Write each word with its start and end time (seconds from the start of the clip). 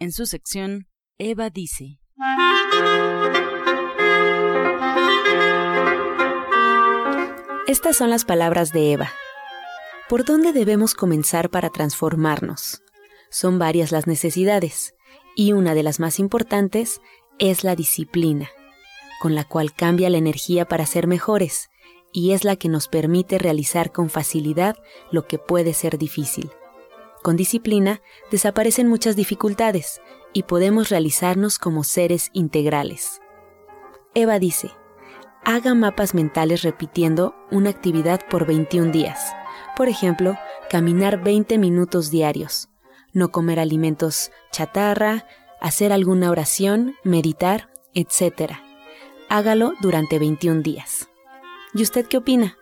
en 0.00 0.12
su 0.12 0.24
sección 0.24 0.88
Eva 1.18 1.50
dice. 1.50 2.00
Estas 7.66 7.96
son 7.98 8.10
las 8.10 8.24
palabras 8.24 8.72
de 8.72 8.92
Eva. 8.92 9.12
¿Por 10.08 10.24
dónde 10.24 10.52
debemos 10.52 10.94
comenzar 10.94 11.50
para 11.50 11.68
transformarnos? 11.68 12.82
Son 13.30 13.58
varias 13.58 13.92
las 13.92 14.06
necesidades, 14.06 14.94
y 15.36 15.52
una 15.52 15.74
de 15.74 15.82
las 15.82 16.00
más 16.00 16.18
importantes 16.18 17.00
es 17.38 17.62
la 17.62 17.76
disciplina, 17.76 18.48
con 19.20 19.34
la 19.34 19.44
cual 19.44 19.74
cambia 19.74 20.10
la 20.10 20.18
energía 20.18 20.64
para 20.64 20.86
ser 20.86 21.06
mejores, 21.06 21.68
y 22.12 22.32
es 22.32 22.42
la 22.42 22.56
que 22.56 22.68
nos 22.68 22.88
permite 22.88 23.38
realizar 23.38 23.92
con 23.92 24.08
facilidad 24.08 24.76
lo 25.12 25.26
que 25.26 25.38
puede 25.38 25.74
ser 25.74 25.98
difícil. 25.98 26.50
Con 27.22 27.36
disciplina 27.36 28.00
desaparecen 28.30 28.88
muchas 28.88 29.16
dificultades 29.16 30.00
y 30.32 30.44
podemos 30.44 30.88
realizarnos 30.88 31.58
como 31.58 31.84
seres 31.84 32.30
integrales. 32.32 33.20
Eva 34.14 34.38
dice, 34.38 34.70
haga 35.44 35.74
mapas 35.74 36.14
mentales 36.14 36.62
repitiendo 36.62 37.34
una 37.50 37.70
actividad 37.70 38.20
por 38.28 38.46
21 38.46 38.90
días. 38.92 39.32
Por 39.76 39.88
ejemplo, 39.88 40.36
caminar 40.70 41.22
20 41.22 41.58
minutos 41.58 42.10
diarios, 42.10 42.68
no 43.12 43.30
comer 43.30 43.60
alimentos 43.60 44.30
chatarra, 44.50 45.26
hacer 45.60 45.92
alguna 45.92 46.30
oración, 46.30 46.94
meditar, 47.04 47.70
etc. 47.94 48.52
Hágalo 49.28 49.74
durante 49.80 50.18
21 50.18 50.62
días. 50.62 51.08
¿Y 51.74 51.82
usted 51.82 52.06
qué 52.06 52.16
opina? 52.16 52.56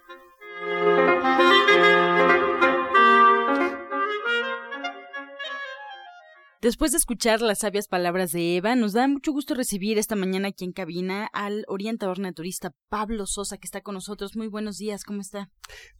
Después 6.60 6.90
de 6.90 6.98
escuchar 6.98 7.40
las 7.40 7.60
sabias 7.60 7.86
palabras 7.86 8.32
de 8.32 8.56
Eva, 8.56 8.74
nos 8.74 8.92
da 8.92 9.06
mucho 9.06 9.30
gusto 9.30 9.54
recibir 9.54 9.96
esta 9.96 10.16
mañana 10.16 10.48
aquí 10.48 10.64
en 10.64 10.72
cabina 10.72 11.30
al 11.32 11.64
orientador 11.68 12.18
naturista 12.18 12.74
Pablo 12.88 13.26
Sosa, 13.26 13.58
que 13.58 13.66
está 13.68 13.80
con 13.80 13.94
nosotros. 13.94 14.34
Muy 14.34 14.48
buenos 14.48 14.76
días, 14.76 15.04
¿cómo 15.04 15.20
está? 15.20 15.52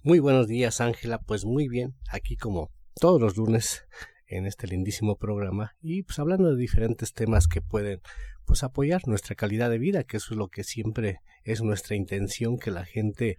Muy 0.03 0.19
buenos 0.19 0.49
días, 0.49 0.81
Ángela. 0.81 1.21
Pues 1.21 1.45
muy 1.45 1.69
bien, 1.69 1.95
aquí 2.11 2.37
como 2.37 2.73
todos 2.97 3.21
los 3.21 3.37
lunes 3.37 3.85
en 4.27 4.47
este 4.47 4.67
lindísimo 4.67 5.17
programa 5.17 5.77
y 5.81 6.03
pues 6.03 6.19
hablando 6.19 6.51
de 6.51 6.57
diferentes 6.57 7.13
temas 7.13 7.47
que 7.47 7.63
pueden 7.63 8.01
pues 8.45 8.65
apoyar 8.65 9.07
nuestra 9.07 9.37
calidad 9.37 9.71
de 9.71 9.79
vida, 9.79 10.03
que 10.03 10.17
eso 10.17 10.35
es 10.35 10.39
lo 10.39 10.49
que 10.49 10.65
siempre 10.65 11.21
es 11.45 11.63
nuestra 11.63 11.95
intención, 11.95 12.59
que 12.59 12.73
la 12.73 12.85
gente 12.85 13.39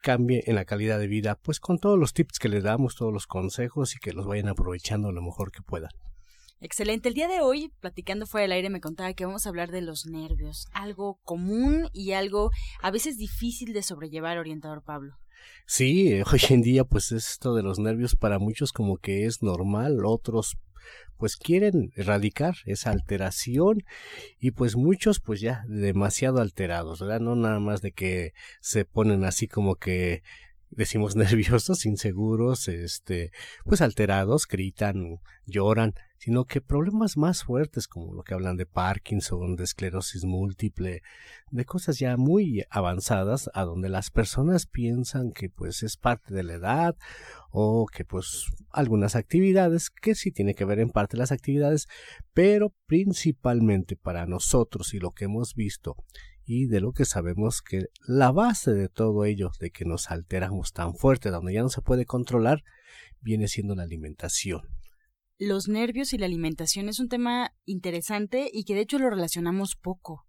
cambie 0.00 0.44
en 0.46 0.54
la 0.54 0.64
calidad 0.64 0.98
de 0.98 1.08
vida, 1.08 1.34
pues 1.34 1.60
con 1.60 1.78
todos 1.78 1.98
los 1.98 2.14
tips 2.14 2.38
que 2.38 2.48
le 2.48 2.62
damos, 2.62 2.94
todos 2.94 3.12
los 3.12 3.26
consejos 3.26 3.94
y 3.96 3.98
que 3.98 4.14
los 4.14 4.26
vayan 4.26 4.48
aprovechando 4.48 5.12
lo 5.12 5.20
mejor 5.20 5.52
que 5.52 5.60
puedan. 5.60 5.90
Excelente. 6.64 7.10
El 7.10 7.14
día 7.14 7.28
de 7.28 7.42
hoy, 7.42 7.70
platicando 7.80 8.24
fuera 8.24 8.44
del 8.44 8.52
aire, 8.52 8.70
me 8.70 8.80
contaba 8.80 9.12
que 9.12 9.26
vamos 9.26 9.44
a 9.44 9.50
hablar 9.50 9.70
de 9.70 9.82
los 9.82 10.06
nervios, 10.06 10.66
algo 10.72 11.20
común 11.22 11.90
y 11.92 12.12
algo 12.12 12.52
a 12.80 12.90
veces 12.90 13.18
difícil 13.18 13.74
de 13.74 13.82
sobrellevar, 13.82 14.38
orientador 14.38 14.82
Pablo. 14.82 15.18
Sí, 15.66 16.22
hoy 16.32 16.40
en 16.48 16.62
día 16.62 16.84
pues 16.84 17.12
esto 17.12 17.54
de 17.54 17.62
los 17.62 17.78
nervios 17.78 18.16
para 18.16 18.38
muchos 18.38 18.72
como 18.72 18.96
que 18.96 19.26
es 19.26 19.42
normal, 19.42 20.06
otros 20.06 20.56
pues 21.18 21.36
quieren 21.36 21.92
erradicar 21.96 22.54
esa 22.64 22.92
alteración 22.92 23.82
y 24.40 24.52
pues 24.52 24.74
muchos 24.74 25.20
pues 25.20 25.42
ya 25.42 25.64
demasiado 25.68 26.40
alterados, 26.40 27.00
¿verdad? 27.00 27.20
No 27.20 27.36
nada 27.36 27.60
más 27.60 27.82
de 27.82 27.92
que 27.92 28.32
se 28.62 28.86
ponen 28.86 29.24
así 29.24 29.48
como 29.48 29.76
que 29.76 30.22
decimos 30.70 31.16
nerviosos, 31.16 31.86
inseguros, 31.86 32.68
este, 32.68 33.32
pues 33.64 33.80
alterados, 33.80 34.46
gritan, 34.46 35.20
lloran, 35.46 35.94
sino 36.24 36.46
que 36.46 36.62
problemas 36.62 37.18
más 37.18 37.44
fuertes 37.44 37.86
como 37.86 38.14
lo 38.14 38.22
que 38.22 38.32
hablan 38.32 38.56
de 38.56 38.64
Parkinson, 38.64 39.56
de 39.56 39.64
esclerosis 39.64 40.24
múltiple, 40.24 41.02
de 41.50 41.64
cosas 41.66 41.98
ya 41.98 42.16
muy 42.16 42.64
avanzadas 42.70 43.50
a 43.52 43.64
donde 43.64 43.90
las 43.90 44.10
personas 44.10 44.64
piensan 44.64 45.32
que 45.32 45.50
pues 45.50 45.82
es 45.82 45.98
parte 45.98 46.32
de 46.32 46.42
la 46.42 46.54
edad 46.54 46.96
o 47.50 47.84
que 47.84 48.06
pues 48.06 48.46
algunas 48.70 49.16
actividades 49.16 49.90
que 49.90 50.14
sí 50.14 50.30
tiene 50.30 50.54
que 50.54 50.64
ver 50.64 50.78
en 50.78 50.88
parte 50.88 51.18
las 51.18 51.30
actividades, 51.30 51.88
pero 52.32 52.72
principalmente 52.86 53.94
para 53.94 54.24
nosotros 54.24 54.94
y 54.94 55.00
lo 55.00 55.10
que 55.10 55.26
hemos 55.26 55.54
visto 55.54 55.94
y 56.46 56.68
de 56.68 56.80
lo 56.80 56.92
que 56.92 57.04
sabemos 57.04 57.60
que 57.60 57.88
la 58.06 58.32
base 58.32 58.72
de 58.72 58.88
todo 58.88 59.26
ello, 59.26 59.50
de 59.60 59.70
que 59.70 59.84
nos 59.84 60.10
alteramos 60.10 60.72
tan 60.72 60.94
fuerte, 60.94 61.28
donde 61.28 61.52
ya 61.52 61.60
no 61.60 61.68
se 61.68 61.82
puede 61.82 62.06
controlar, 62.06 62.64
viene 63.20 63.46
siendo 63.46 63.74
la 63.74 63.82
alimentación 63.82 64.73
los 65.38 65.68
nervios 65.68 66.12
y 66.12 66.18
la 66.18 66.26
alimentación 66.26 66.88
es 66.88 67.00
un 67.00 67.08
tema 67.08 67.52
interesante 67.64 68.50
y 68.52 68.64
que 68.64 68.74
de 68.74 68.82
hecho 68.82 68.98
lo 68.98 69.10
relacionamos 69.10 69.76
poco. 69.76 70.26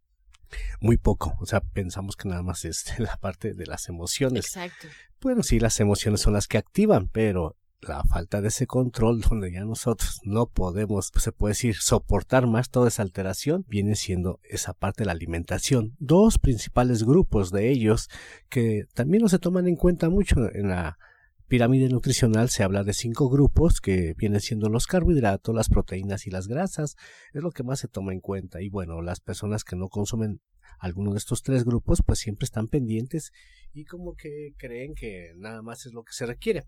Muy 0.79 0.97
poco, 0.97 1.35
o 1.39 1.45
sea, 1.45 1.59
pensamos 1.61 2.15
que 2.15 2.29
nada 2.29 2.43
más 2.43 2.65
es 2.65 2.85
la 2.99 3.17
parte 3.17 3.53
de 3.53 3.65
las 3.65 3.89
emociones. 3.89 4.45
Exacto. 4.45 4.87
Bueno, 5.21 5.43
sí, 5.43 5.59
las 5.59 5.79
emociones 5.79 6.21
son 6.21 6.33
las 6.33 6.47
que 6.47 6.57
activan, 6.57 7.09
pero 7.09 7.55
la 7.81 8.03
falta 8.03 8.41
de 8.41 8.47
ese 8.47 8.67
control 8.67 9.21
donde 9.21 9.51
ya 9.51 9.63
nosotros 9.63 10.19
no 10.23 10.47
podemos, 10.47 11.11
se 11.15 11.31
puede 11.31 11.51
decir, 11.51 11.75
soportar 11.75 12.47
más 12.47 12.69
toda 12.69 12.87
esa 12.87 13.03
alteración, 13.03 13.65
viene 13.67 13.95
siendo 13.95 14.39
esa 14.43 14.73
parte 14.73 15.03
de 15.03 15.07
la 15.07 15.11
alimentación. 15.11 15.95
Dos 15.99 16.39
principales 16.39 17.03
grupos 17.03 17.51
de 17.51 17.69
ellos 17.69 18.09
que 18.49 18.85
también 18.93 19.23
no 19.23 19.29
se 19.29 19.39
toman 19.39 19.67
en 19.67 19.75
cuenta 19.75 20.09
mucho 20.09 20.51
en 20.53 20.69
la 20.69 20.97
pirámide 21.47 21.89
nutricional 21.89 22.49
se 22.49 22.63
habla 22.63 22.83
de 22.83 22.93
cinco 22.93 23.29
grupos 23.29 23.81
que 23.81 24.13
vienen 24.17 24.41
siendo 24.41 24.69
los 24.69 24.87
carbohidratos, 24.87 25.55
las 25.55 25.69
proteínas 25.69 26.27
y 26.27 26.31
las 26.31 26.47
grasas. 26.47 26.95
Es 27.33 27.43
lo 27.43 27.51
que 27.51 27.63
más 27.63 27.79
se 27.79 27.87
toma 27.87 28.13
en 28.13 28.19
cuenta. 28.19 28.61
Y 28.61 28.69
bueno, 28.69 29.01
las 29.01 29.19
personas 29.19 29.63
que 29.63 29.75
no 29.75 29.89
consumen 29.89 30.41
alguno 30.79 31.11
de 31.11 31.17
estos 31.17 31.43
tres 31.43 31.63
grupos 31.63 32.01
pues 32.05 32.19
siempre 32.19 32.45
están 32.45 32.67
pendientes 32.67 33.31
y 33.73 33.85
como 33.85 34.15
que 34.15 34.53
creen 34.57 34.95
que 34.95 35.33
nada 35.35 35.61
más 35.61 35.85
es 35.85 35.93
lo 35.93 36.03
que 36.03 36.13
se 36.13 36.25
requiere. 36.25 36.63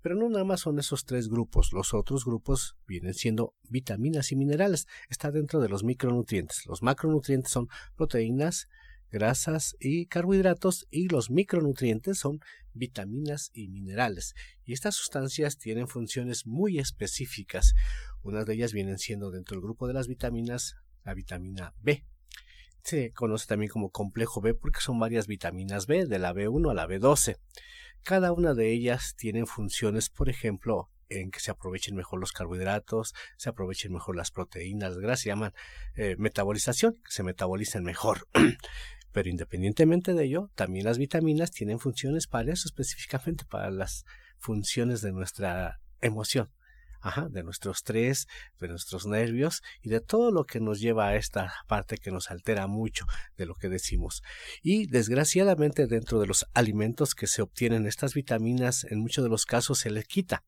Pero 0.00 0.14
no 0.14 0.28
nada 0.28 0.44
más 0.44 0.60
son 0.60 0.78
esos 0.78 1.04
tres 1.04 1.28
grupos. 1.28 1.72
Los 1.72 1.92
otros 1.92 2.24
grupos 2.24 2.76
vienen 2.86 3.14
siendo 3.14 3.54
vitaminas 3.68 4.32
y 4.32 4.36
minerales. 4.36 4.86
Está 5.08 5.30
dentro 5.30 5.60
de 5.60 5.68
los 5.68 5.84
micronutrientes. 5.84 6.64
Los 6.66 6.82
macronutrientes 6.82 7.52
son 7.52 7.68
proteínas, 7.96 8.68
grasas 9.10 9.76
y 9.80 10.06
carbohidratos 10.06 10.86
y 10.90 11.08
los 11.08 11.30
micronutrientes 11.30 12.18
son 12.18 12.40
vitaminas 12.72 13.50
y 13.52 13.68
minerales. 13.68 14.34
Y 14.64 14.72
estas 14.72 14.94
sustancias 14.94 15.58
tienen 15.58 15.88
funciones 15.88 16.46
muy 16.46 16.78
específicas. 16.78 17.74
Unas 18.22 18.46
de 18.46 18.54
ellas 18.54 18.72
vienen 18.72 18.98
siendo 18.98 19.30
dentro 19.30 19.56
del 19.56 19.62
grupo 19.62 19.86
de 19.86 19.94
las 19.94 20.08
vitaminas 20.08 20.76
la 21.04 21.14
vitamina 21.14 21.74
B. 21.80 22.04
Se 22.82 23.12
conoce 23.12 23.46
también 23.46 23.70
como 23.70 23.90
complejo 23.90 24.40
B 24.40 24.54
porque 24.54 24.80
son 24.80 24.98
varias 24.98 25.26
vitaminas 25.26 25.86
B, 25.86 26.06
de 26.06 26.18
la 26.18 26.32
B1 26.32 26.70
a 26.70 26.74
la 26.74 26.86
B12. 26.86 27.38
Cada 28.02 28.32
una 28.32 28.54
de 28.54 28.72
ellas 28.72 29.14
tiene 29.16 29.46
funciones, 29.46 30.10
por 30.10 30.28
ejemplo, 30.28 30.90
en 31.08 31.30
que 31.30 31.40
se 31.40 31.50
aprovechen 31.50 31.96
mejor 31.96 32.20
los 32.20 32.32
carbohidratos, 32.32 33.14
se 33.36 33.48
aprovechen 33.48 33.92
mejor 33.92 34.16
las 34.16 34.30
proteínas, 34.30 34.90
las 34.90 34.98
grasas, 34.98 35.20
se 35.20 35.28
llaman 35.28 35.52
eh, 35.94 36.16
metabolización, 36.18 36.94
que 36.94 37.10
se 37.10 37.22
metabolicen 37.22 37.82
mejor. 37.82 38.28
Pero 39.16 39.30
independientemente 39.30 40.12
de 40.12 40.24
ello, 40.24 40.50
también 40.56 40.84
las 40.84 40.98
vitaminas 40.98 41.50
tienen 41.50 41.78
funciones 41.78 42.26
para 42.26 42.52
eso, 42.52 42.68
específicamente 42.68 43.46
para 43.46 43.70
las 43.70 44.04
funciones 44.36 45.00
de 45.00 45.10
nuestra 45.10 45.80
emoción, 46.02 46.50
de 47.30 47.42
nuestro 47.42 47.72
estrés, 47.72 48.26
de 48.60 48.68
nuestros 48.68 49.06
nervios 49.06 49.62
y 49.80 49.88
de 49.88 50.00
todo 50.02 50.30
lo 50.32 50.44
que 50.44 50.60
nos 50.60 50.80
lleva 50.80 51.08
a 51.08 51.16
esta 51.16 51.50
parte 51.66 51.96
que 51.96 52.10
nos 52.10 52.30
altera 52.30 52.66
mucho 52.66 53.06
de 53.38 53.46
lo 53.46 53.54
que 53.54 53.70
decimos. 53.70 54.22
Y 54.62 54.86
desgraciadamente 54.86 55.86
dentro 55.86 56.20
de 56.20 56.26
los 56.26 56.44
alimentos 56.52 57.14
que 57.14 57.26
se 57.26 57.40
obtienen 57.40 57.86
estas 57.86 58.12
vitaminas, 58.12 58.84
en 58.84 58.98
muchos 58.98 59.24
de 59.24 59.30
los 59.30 59.46
casos 59.46 59.78
se 59.78 59.88
les 59.88 60.04
quita. 60.04 60.44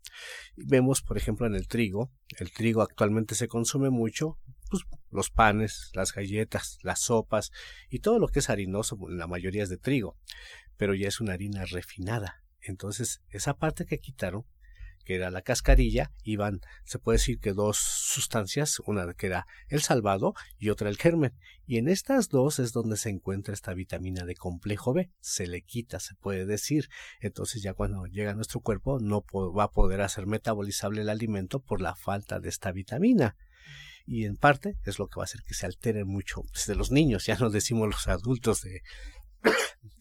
Vemos, 0.56 1.00
por 1.00 1.16
ejemplo, 1.16 1.46
en 1.46 1.54
el 1.54 1.68
trigo, 1.68 2.10
el 2.38 2.52
trigo 2.52 2.82
actualmente 2.82 3.34
se 3.34 3.48
consume 3.48 3.88
mucho, 3.88 4.36
pues, 4.68 4.84
los 5.10 5.30
panes, 5.30 5.90
las 5.94 6.12
galletas, 6.12 6.78
las 6.82 7.00
sopas 7.00 7.50
y 7.90 8.00
todo 8.00 8.18
lo 8.18 8.28
que 8.28 8.40
es 8.40 8.50
harinoso, 8.50 8.98
la 9.08 9.26
mayoría 9.26 9.62
es 9.62 9.68
de 9.68 9.78
trigo, 9.78 10.16
pero 10.76 10.94
ya 10.94 11.08
es 11.08 11.20
una 11.20 11.34
harina 11.34 11.64
refinada. 11.64 12.42
Entonces, 12.60 13.22
esa 13.30 13.54
parte 13.54 13.86
que 13.86 13.98
quitaron, 13.98 14.44
que 15.04 15.14
era 15.14 15.30
la 15.30 15.40
cascarilla, 15.40 16.12
iban, 16.22 16.60
se 16.84 16.98
puede 16.98 17.16
decir 17.16 17.38
que 17.38 17.54
dos 17.54 17.78
sustancias, 17.78 18.78
una 18.84 19.14
que 19.14 19.26
era 19.26 19.46
el 19.68 19.80
salvado 19.80 20.34
y 20.58 20.68
otra 20.68 20.90
el 20.90 20.98
germen. 20.98 21.32
Y 21.64 21.78
en 21.78 21.88
estas 21.88 22.28
dos 22.28 22.58
es 22.58 22.72
donde 22.72 22.98
se 22.98 23.08
encuentra 23.08 23.54
esta 23.54 23.72
vitamina 23.72 24.26
de 24.26 24.34
complejo 24.34 24.92
B. 24.92 25.10
Se 25.20 25.46
le 25.46 25.62
quita, 25.62 25.98
se 25.98 26.14
puede 26.14 26.44
decir. 26.44 26.90
Entonces 27.20 27.62
ya 27.62 27.72
cuando 27.72 28.04
llega 28.04 28.32
a 28.32 28.34
nuestro 28.34 28.60
cuerpo 28.60 28.98
no 29.00 29.24
va 29.32 29.64
a 29.64 29.70
poder 29.70 30.02
hacer 30.02 30.26
metabolizable 30.26 31.00
el 31.00 31.08
alimento 31.08 31.60
por 31.60 31.80
la 31.80 31.94
falta 31.94 32.38
de 32.38 32.50
esta 32.50 32.70
vitamina 32.72 33.34
y 34.08 34.24
en 34.24 34.36
parte 34.36 34.76
es 34.84 34.98
lo 34.98 35.06
que 35.06 35.16
va 35.18 35.24
a 35.24 35.24
hacer 35.24 35.42
que 35.46 35.54
se 35.54 35.66
alteren 35.66 36.08
mucho 36.08 36.42
desde 36.54 36.74
los 36.74 36.90
niños, 36.90 37.26
ya 37.26 37.36
no 37.36 37.50
decimos 37.50 37.88
los 37.88 38.08
adultos 38.08 38.62
de 38.62 38.82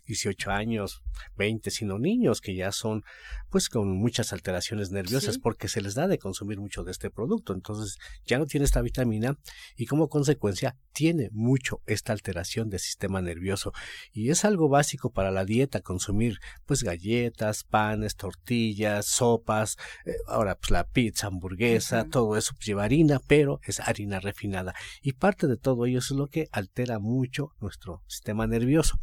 18 0.08 0.52
años, 0.52 1.04
20, 1.38 1.70
sino 1.72 2.00
niños 2.00 2.42
que 2.42 2.56
ya 2.56 2.72
son 2.72 3.04
pues 3.50 3.70
con 3.70 3.90
muchas 3.98 4.34
alteraciones 4.34 4.92
nerviosas 4.92 5.38
porque 5.38 5.68
se 5.68 5.82
les 5.82 5.96
da 5.96 6.08
de 6.08 6.18
consumir 6.18 6.60
mucho 6.60 6.84
de 6.84 6.92
este 6.92 7.10
producto. 7.10 7.54
Entonces 7.54 7.98
ya 8.26 8.40
no 8.40 8.46
tiene 8.46 8.66
esta 8.66 8.82
vitamina 8.82 9.38
y 9.76 9.86
como 9.86 10.10
consecuencia 10.10 10.76
tiene 10.94 11.30
mucho 11.32 11.82
esta 11.86 12.14
alteración 12.14 12.70
del 12.70 12.80
sistema 12.80 13.22
nervioso. 13.22 13.72
Y 14.12 14.30
es 14.30 14.46
algo 14.46 14.70
básico 14.70 15.12
para 15.12 15.32
la 15.32 15.46
dieta 15.46 15.82
consumir 15.82 16.40
pues 16.66 16.84
galletas, 16.84 17.64
panes, 17.64 18.16
tortillas, 18.16 19.06
sopas, 19.06 19.78
eh, 20.06 20.16
ahora 20.28 20.56
pues 20.56 20.72
la 20.72 20.86
pizza, 20.86 21.28
hamburguesa, 21.28 22.06
todo 22.06 22.36
eso 22.38 22.54
lleva 22.66 22.86
harina, 22.86 23.20
pero 23.28 23.60
es 23.64 23.80
harina 23.80 24.20
refinada. 24.20 24.74
Y 25.02 25.14
parte 25.14 25.48
de 25.48 25.58
todo 25.58 25.86
ello 25.86 26.00
es 26.00 26.12
lo 26.12 26.28
que 26.28 26.48
altera 26.52 27.00
mucho 27.00 27.52
nuestro 27.60 28.04
sistema 28.08 28.48
nervioso. 28.48 29.00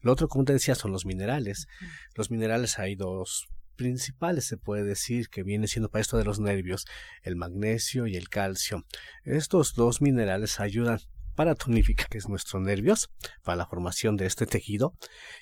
Lo 0.00 0.12
otro, 0.12 0.28
como 0.28 0.43
son 0.74 0.92
los 0.92 1.06
minerales. 1.06 1.66
Los 2.14 2.30
minerales 2.30 2.78
hay 2.78 2.94
dos 2.96 3.48
principales, 3.76 4.44
se 4.44 4.56
puede 4.56 4.84
decir, 4.84 5.28
que 5.28 5.42
viene 5.42 5.66
siendo 5.66 5.90
para 5.90 6.02
esto 6.02 6.16
de 6.16 6.24
los 6.24 6.40
nervios, 6.40 6.86
el 7.22 7.36
magnesio 7.36 8.06
y 8.06 8.16
el 8.16 8.28
calcio. 8.28 8.84
Estos 9.24 9.74
dos 9.74 10.00
minerales 10.00 10.60
ayudan 10.60 11.00
para 11.34 11.54
tonificar, 11.54 12.08
que 12.08 12.18
es 12.18 12.28
nuestros 12.28 12.62
nervios, 12.62 13.10
para 13.42 13.56
la 13.56 13.66
formación 13.66 14.16
de 14.16 14.26
este 14.26 14.46
tejido. 14.46 14.94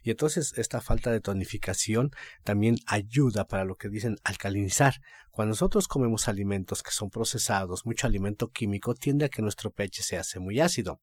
Y 0.02 0.10
entonces 0.10 0.52
esta 0.56 0.80
falta 0.80 1.10
de 1.10 1.20
tonificación 1.20 2.10
también 2.44 2.76
ayuda 2.86 3.46
para 3.46 3.64
lo 3.64 3.76
que 3.76 3.88
dicen 3.88 4.16
alcalinizar. 4.24 4.94
Cuando 5.30 5.50
nosotros 5.50 5.88
comemos 5.88 6.28
alimentos 6.28 6.82
que 6.82 6.90
son 6.90 7.08
procesados, 7.08 7.86
mucho 7.86 8.06
alimento 8.06 8.50
químico, 8.50 8.94
tiende 8.94 9.24
a 9.24 9.28
que 9.28 9.42
nuestro 9.42 9.70
pH 9.70 10.02
se 10.02 10.18
hace 10.18 10.40
muy 10.40 10.60
ácido. 10.60 11.00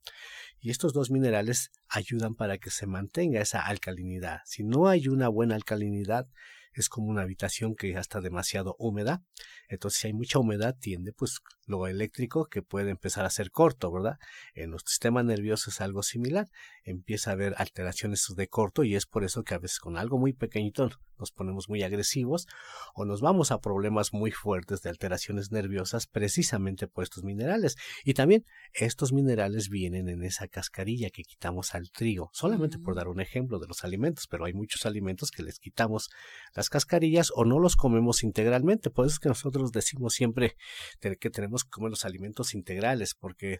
Y 0.59 0.71
estos 0.71 0.93
dos 0.93 1.09
minerales 1.09 1.71
ayudan 1.87 2.35
para 2.35 2.57
que 2.57 2.69
se 2.69 2.85
mantenga 2.85 3.41
esa 3.41 3.61
alcalinidad. 3.61 4.39
Si 4.45 4.63
no 4.63 4.87
hay 4.87 5.07
una 5.07 5.29
buena 5.29 5.55
alcalinidad, 5.55 6.27
es 6.73 6.89
como 6.89 7.07
una 7.07 7.21
habitación 7.21 7.75
que 7.75 7.91
ya 7.91 7.99
está 7.99 8.21
demasiado 8.21 8.75
húmeda. 8.77 9.23
Entonces, 9.67 9.99
si 9.99 10.07
hay 10.07 10.13
mucha 10.13 10.39
humedad, 10.39 10.75
tiende 10.79 11.13
pues 11.13 11.39
lo 11.69 11.87
eléctrico 11.87 12.45
que 12.45 12.61
puede 12.61 12.89
empezar 12.89 13.25
a 13.25 13.29
ser 13.29 13.51
corto, 13.51 13.91
¿verdad? 13.91 14.17
En 14.53 14.71
nuestro 14.71 14.89
sistema 14.89 15.23
nervioso 15.23 15.69
es 15.69 15.79
algo 15.81 16.03
similar. 16.03 16.49
Empieza 16.83 17.29
a 17.29 17.33
haber 17.33 17.53
alteraciones 17.57 18.25
de 18.35 18.47
corto 18.47 18.83
y 18.83 18.95
es 18.95 19.05
por 19.05 19.23
eso 19.23 19.43
que 19.43 19.53
a 19.53 19.59
veces 19.59 19.79
con 19.79 19.97
algo 19.97 20.17
muy 20.17 20.33
pequeñito 20.33 20.89
nos 21.19 21.31
ponemos 21.31 21.67
muy 21.67 21.83
agresivos 21.83 22.47
o 22.95 23.05
nos 23.05 23.21
vamos 23.21 23.51
a 23.51 23.59
problemas 23.59 24.13
muy 24.13 24.31
fuertes 24.31 24.81
de 24.81 24.89
alteraciones 24.89 25.51
nerviosas 25.51 26.07
precisamente 26.07 26.87
por 26.87 27.03
estos 27.03 27.23
minerales. 27.23 27.75
Y 28.03 28.13
también 28.13 28.45
estos 28.73 29.11
minerales 29.11 29.69
vienen 29.69 30.07
en 30.07 30.23
esa 30.23 30.47
cascarilla 30.47 31.09
que 31.09 31.23
quitamos 31.23 31.75
al 31.75 31.91
trigo, 31.91 32.29
solamente 32.33 32.79
por 32.79 32.95
dar 32.95 33.09
un 33.09 33.19
ejemplo 33.19 33.59
de 33.59 33.67
los 33.67 33.83
alimentos, 33.83 34.27
pero 34.27 34.45
hay 34.45 34.53
muchos 34.53 34.85
alimentos 34.85 35.29
que 35.29 35.43
les 35.43 35.59
quitamos 35.59 36.09
las 36.55 36.69
cascarillas 36.69 37.31
o 37.35 37.45
no 37.45 37.59
los 37.59 37.75
comemos 37.75 38.23
integralmente. 38.23 38.89
Por 38.89 39.05
eso 39.05 39.15
es 39.15 39.19
que 39.19 39.29
nosotros 39.29 39.71
decimos 39.71 40.13
siempre 40.13 40.55
que 41.19 41.29
tenemos 41.29 41.58
que 41.63 41.71
comer 41.71 41.89
los 41.89 42.05
alimentos 42.05 42.53
integrales, 42.53 43.15
porque 43.15 43.59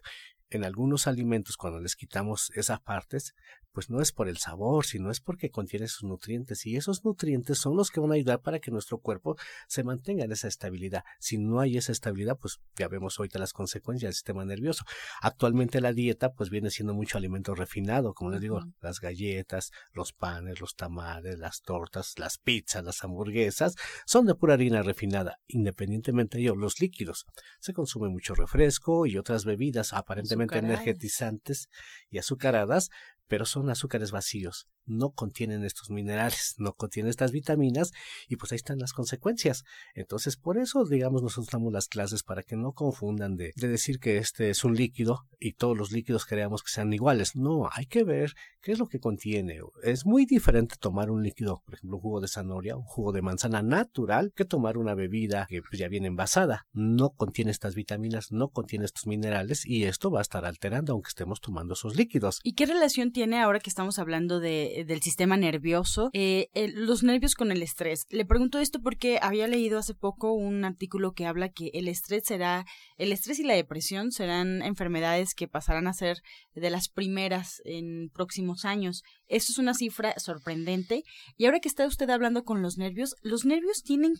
en 0.50 0.64
algunos 0.64 1.06
alimentos 1.06 1.56
cuando 1.56 1.80
les 1.80 1.96
quitamos 1.96 2.50
esas 2.54 2.80
partes, 2.80 3.34
pues 3.72 3.90
no 3.90 4.00
es 4.00 4.12
por 4.12 4.28
el 4.28 4.38
sabor, 4.38 4.84
sino 4.84 5.10
es 5.10 5.20
porque 5.20 5.50
contiene 5.50 5.88
sus 5.88 6.04
nutrientes 6.04 6.66
y 6.66 6.76
esos 6.76 7.04
nutrientes 7.04 7.58
son 7.58 7.76
los 7.76 7.90
que 7.90 8.00
van 8.00 8.12
a 8.12 8.14
ayudar 8.14 8.40
para 8.40 8.58
que 8.58 8.70
nuestro 8.70 8.98
cuerpo 8.98 9.36
se 9.68 9.84
mantenga 9.84 10.24
en 10.24 10.32
esa 10.32 10.48
estabilidad. 10.48 11.04
Si 11.18 11.38
no 11.38 11.60
hay 11.60 11.76
esa 11.76 11.92
estabilidad, 11.92 12.38
pues 12.38 12.60
ya 12.76 12.88
vemos 12.88 13.18
ahorita 13.18 13.38
las 13.38 13.52
consecuencias 13.52 14.08
del 14.08 14.14
sistema 14.14 14.44
nervioso. 14.44 14.84
Actualmente 15.20 15.80
la 15.80 15.92
dieta 15.92 16.32
pues 16.32 16.50
viene 16.50 16.70
siendo 16.70 16.94
mucho 16.94 17.18
alimento 17.18 17.54
refinado, 17.54 18.14
como 18.14 18.30
les 18.30 18.40
digo, 18.40 18.60
las 18.80 19.00
galletas, 19.00 19.70
los 19.92 20.12
panes, 20.12 20.60
los 20.60 20.74
tamales, 20.74 21.38
las 21.38 21.62
tortas, 21.62 22.14
las 22.18 22.38
pizzas, 22.38 22.84
las 22.84 23.02
hamburguesas, 23.04 23.76
son 24.06 24.26
de 24.26 24.34
pura 24.34 24.54
harina 24.54 24.82
refinada. 24.82 25.38
Independientemente 25.46 26.38
de 26.38 26.44
ello, 26.44 26.56
los 26.56 26.80
líquidos. 26.80 27.26
Se 27.60 27.72
consume 27.72 28.08
mucho 28.08 28.34
refresco 28.34 29.06
y 29.06 29.16
otras 29.16 29.44
bebidas 29.44 29.92
aparentemente 29.92 30.58
energetizantes 30.58 31.68
y 32.10 32.18
azucaradas, 32.18 32.90
pero 33.30 33.46
son 33.46 33.70
azúcares 33.70 34.10
vacíos 34.10 34.66
no 34.86 35.10
contienen 35.10 35.64
estos 35.64 35.90
minerales, 35.90 36.54
no 36.58 36.72
contienen 36.74 37.10
estas 37.10 37.32
vitaminas 37.32 37.92
y 38.28 38.36
pues 38.36 38.52
ahí 38.52 38.56
están 38.56 38.78
las 38.78 38.92
consecuencias. 38.92 39.64
Entonces, 39.94 40.36
por 40.36 40.58
eso, 40.58 40.84
digamos, 40.84 41.22
nosotros 41.22 41.50
damos 41.50 41.72
las 41.72 41.88
clases 41.88 42.22
para 42.22 42.42
que 42.42 42.56
no 42.56 42.72
confundan 42.72 43.36
de, 43.36 43.52
de 43.56 43.68
decir 43.68 43.98
que 43.98 44.18
este 44.18 44.50
es 44.50 44.64
un 44.64 44.74
líquido 44.74 45.26
y 45.38 45.54
todos 45.54 45.76
los 45.76 45.92
líquidos 45.92 46.26
creamos 46.26 46.62
que 46.62 46.70
sean 46.70 46.92
iguales. 46.92 47.36
No, 47.36 47.68
hay 47.72 47.86
que 47.86 48.04
ver 48.04 48.34
qué 48.60 48.72
es 48.72 48.78
lo 48.78 48.86
que 48.86 49.00
contiene. 49.00 49.60
Es 49.82 50.06
muy 50.06 50.26
diferente 50.26 50.76
tomar 50.78 51.10
un 51.10 51.22
líquido, 51.22 51.62
por 51.64 51.74
ejemplo, 51.74 51.96
un 51.96 52.02
jugo 52.02 52.20
de 52.20 52.28
zanahoria, 52.28 52.76
un 52.76 52.84
jugo 52.84 53.12
de 53.12 53.22
manzana 53.22 53.62
natural, 53.62 54.32
que 54.34 54.44
tomar 54.44 54.78
una 54.78 54.94
bebida 54.94 55.46
que 55.48 55.62
pues, 55.62 55.78
ya 55.78 55.88
viene 55.88 56.08
envasada. 56.08 56.66
No 56.72 57.10
contiene 57.10 57.50
estas 57.50 57.74
vitaminas, 57.74 58.32
no 58.32 58.48
contiene 58.48 58.84
estos 58.84 59.06
minerales 59.06 59.64
y 59.66 59.84
esto 59.84 60.10
va 60.10 60.20
a 60.20 60.22
estar 60.22 60.44
alterando 60.44 60.92
aunque 60.92 61.08
estemos 61.08 61.40
tomando 61.40 61.74
esos 61.74 61.96
líquidos. 61.96 62.40
¿Y 62.42 62.54
qué 62.54 62.66
relación 62.66 63.12
tiene 63.12 63.40
ahora 63.40 63.60
que 63.60 63.70
estamos 63.70 63.98
hablando 63.98 64.40
de 64.40 64.69
eh, 64.70 64.84
del 64.84 65.02
sistema 65.02 65.36
nervioso, 65.36 66.10
eh, 66.12 66.48
los 66.74 67.02
nervios 67.02 67.34
con 67.34 67.50
el 67.52 67.62
estrés. 67.62 68.06
Le 68.10 68.24
pregunto 68.24 68.58
esto 68.58 68.80
porque 68.80 69.18
había 69.20 69.46
leído 69.46 69.78
hace 69.78 69.94
poco 69.94 70.32
un 70.32 70.64
artículo 70.64 71.12
que 71.12 71.26
habla 71.26 71.50
que 71.50 71.70
el 71.74 71.88
estrés 71.88 72.24
será, 72.26 72.64
el 72.96 73.12
estrés 73.12 73.38
y 73.38 73.44
la 73.44 73.54
depresión 73.54 74.12
serán 74.12 74.62
enfermedades 74.62 75.34
que 75.34 75.48
pasarán 75.48 75.86
a 75.86 75.92
ser 75.92 76.18
de 76.54 76.70
las 76.70 76.88
primeras 76.88 77.62
en 77.64 78.10
próximos 78.10 78.64
años. 78.64 79.02
Eso 79.26 79.52
es 79.52 79.58
una 79.58 79.74
cifra 79.74 80.14
sorprendente. 80.18 81.04
Y 81.36 81.46
ahora 81.46 81.60
que 81.60 81.68
está 81.68 81.86
usted 81.86 82.08
hablando 82.10 82.44
con 82.44 82.62
los 82.62 82.78
nervios, 82.78 83.14
¿los 83.22 83.44
nervios 83.44 83.82
tienen 83.82 84.14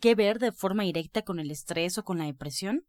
que 0.00 0.14
ver 0.14 0.38
de 0.38 0.52
forma 0.52 0.84
directa 0.84 1.22
con 1.22 1.38
el 1.38 1.50
estrés 1.50 1.98
o 1.98 2.04
con 2.04 2.18
la 2.18 2.24
depresión? 2.24 2.84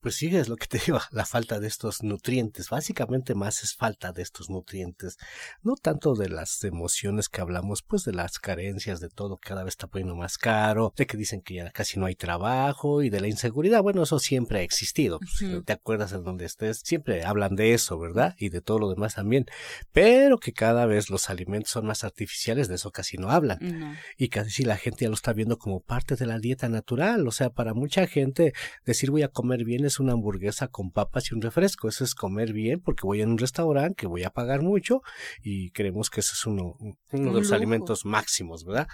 Pues 0.00 0.16
sí, 0.16 0.34
es 0.34 0.48
lo 0.48 0.56
que 0.56 0.66
te 0.66 0.78
digo, 0.78 0.98
la 1.10 1.26
falta 1.26 1.60
de 1.60 1.66
estos 1.66 2.02
nutrientes. 2.02 2.70
Básicamente 2.70 3.34
más 3.34 3.62
es 3.62 3.74
falta 3.74 4.12
de 4.12 4.22
estos 4.22 4.48
nutrientes. 4.48 5.18
No 5.62 5.74
tanto 5.74 6.14
de 6.14 6.30
las 6.30 6.64
emociones 6.64 7.28
que 7.28 7.42
hablamos, 7.42 7.82
pues 7.82 8.04
de 8.04 8.12
las 8.12 8.38
carencias, 8.38 9.00
de 9.00 9.10
todo, 9.10 9.36
cada 9.36 9.62
vez 9.62 9.72
está 9.72 9.88
poniendo 9.88 10.16
más 10.16 10.38
caro, 10.38 10.94
de 10.96 11.06
que 11.06 11.18
dicen 11.18 11.42
que 11.42 11.54
ya 11.54 11.70
casi 11.70 11.98
no 11.98 12.06
hay 12.06 12.14
trabajo 12.14 13.02
y 13.02 13.10
de 13.10 13.20
la 13.20 13.28
inseguridad. 13.28 13.82
Bueno, 13.82 14.02
eso 14.02 14.18
siempre 14.18 14.60
ha 14.60 14.62
existido. 14.62 15.18
Pues, 15.18 15.64
¿Te 15.64 15.72
acuerdas 15.74 16.12
de 16.12 16.18
donde 16.18 16.46
estés? 16.46 16.80
Siempre 16.82 17.24
hablan 17.24 17.54
de 17.54 17.74
eso, 17.74 17.98
¿verdad? 17.98 18.34
Y 18.38 18.48
de 18.48 18.62
todo 18.62 18.78
lo 18.78 18.88
demás 18.88 19.16
también. 19.16 19.44
Pero 19.92 20.38
que 20.38 20.52
cada 20.52 20.86
vez 20.86 21.10
los 21.10 21.28
alimentos 21.28 21.72
son 21.72 21.86
más 21.86 22.04
artificiales, 22.04 22.68
de 22.68 22.76
eso 22.76 22.90
casi 22.90 23.18
no 23.18 23.30
hablan. 23.30 23.98
Y 24.16 24.28
casi 24.28 24.64
la 24.64 24.78
gente 24.78 25.04
ya 25.04 25.08
lo 25.08 25.14
está 25.14 25.34
viendo 25.34 25.58
como 25.58 25.80
parte 25.80 26.16
de 26.16 26.24
la 26.24 26.38
dieta 26.38 26.70
natural. 26.70 27.28
O 27.28 27.32
sea, 27.32 27.50
para 27.50 27.74
mucha 27.74 28.06
gente 28.06 28.54
decir 28.86 29.10
voy 29.10 29.22
a 29.22 29.28
comer 29.28 29.64
bien 29.64 29.89
es 29.90 30.00
una 30.00 30.12
hamburguesa 30.12 30.68
con 30.68 30.90
papas 30.90 31.30
y 31.30 31.34
un 31.34 31.42
refresco. 31.42 31.88
Eso 31.88 32.04
es 32.04 32.14
comer 32.14 32.52
bien 32.52 32.80
porque 32.80 33.06
voy 33.06 33.20
a 33.22 33.26
un 33.26 33.38
restaurante 33.38 33.94
que 33.96 34.06
voy 34.06 34.24
a 34.24 34.30
pagar 34.30 34.62
mucho 34.62 35.02
y 35.42 35.70
creemos 35.70 36.08
que 36.10 36.20
ese 36.20 36.32
es 36.32 36.46
uno, 36.46 36.76
uno 37.12 37.32
de 37.32 37.40
los 37.40 37.52
alimentos 37.52 38.04
máximos, 38.04 38.64
¿verdad? 38.64 38.88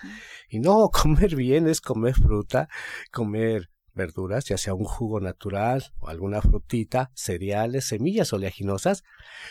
Y 0.49 0.59
no, 0.59 0.89
comer 0.93 1.37
bien 1.37 1.69
es 1.69 1.81
comer 1.81 2.15
fruta, 2.15 2.69
comer 3.13 3.71
verduras, 3.97 4.45
ya 4.45 4.59
sea 4.59 4.75
un 4.75 4.85
jugo 4.85 5.19
natural 5.21 5.93
o 5.99 6.09
alguna 6.09 6.41
frutita, 6.41 7.11
cereales, 7.15 7.87
semillas 7.87 8.33
oleaginosas, 8.33 9.03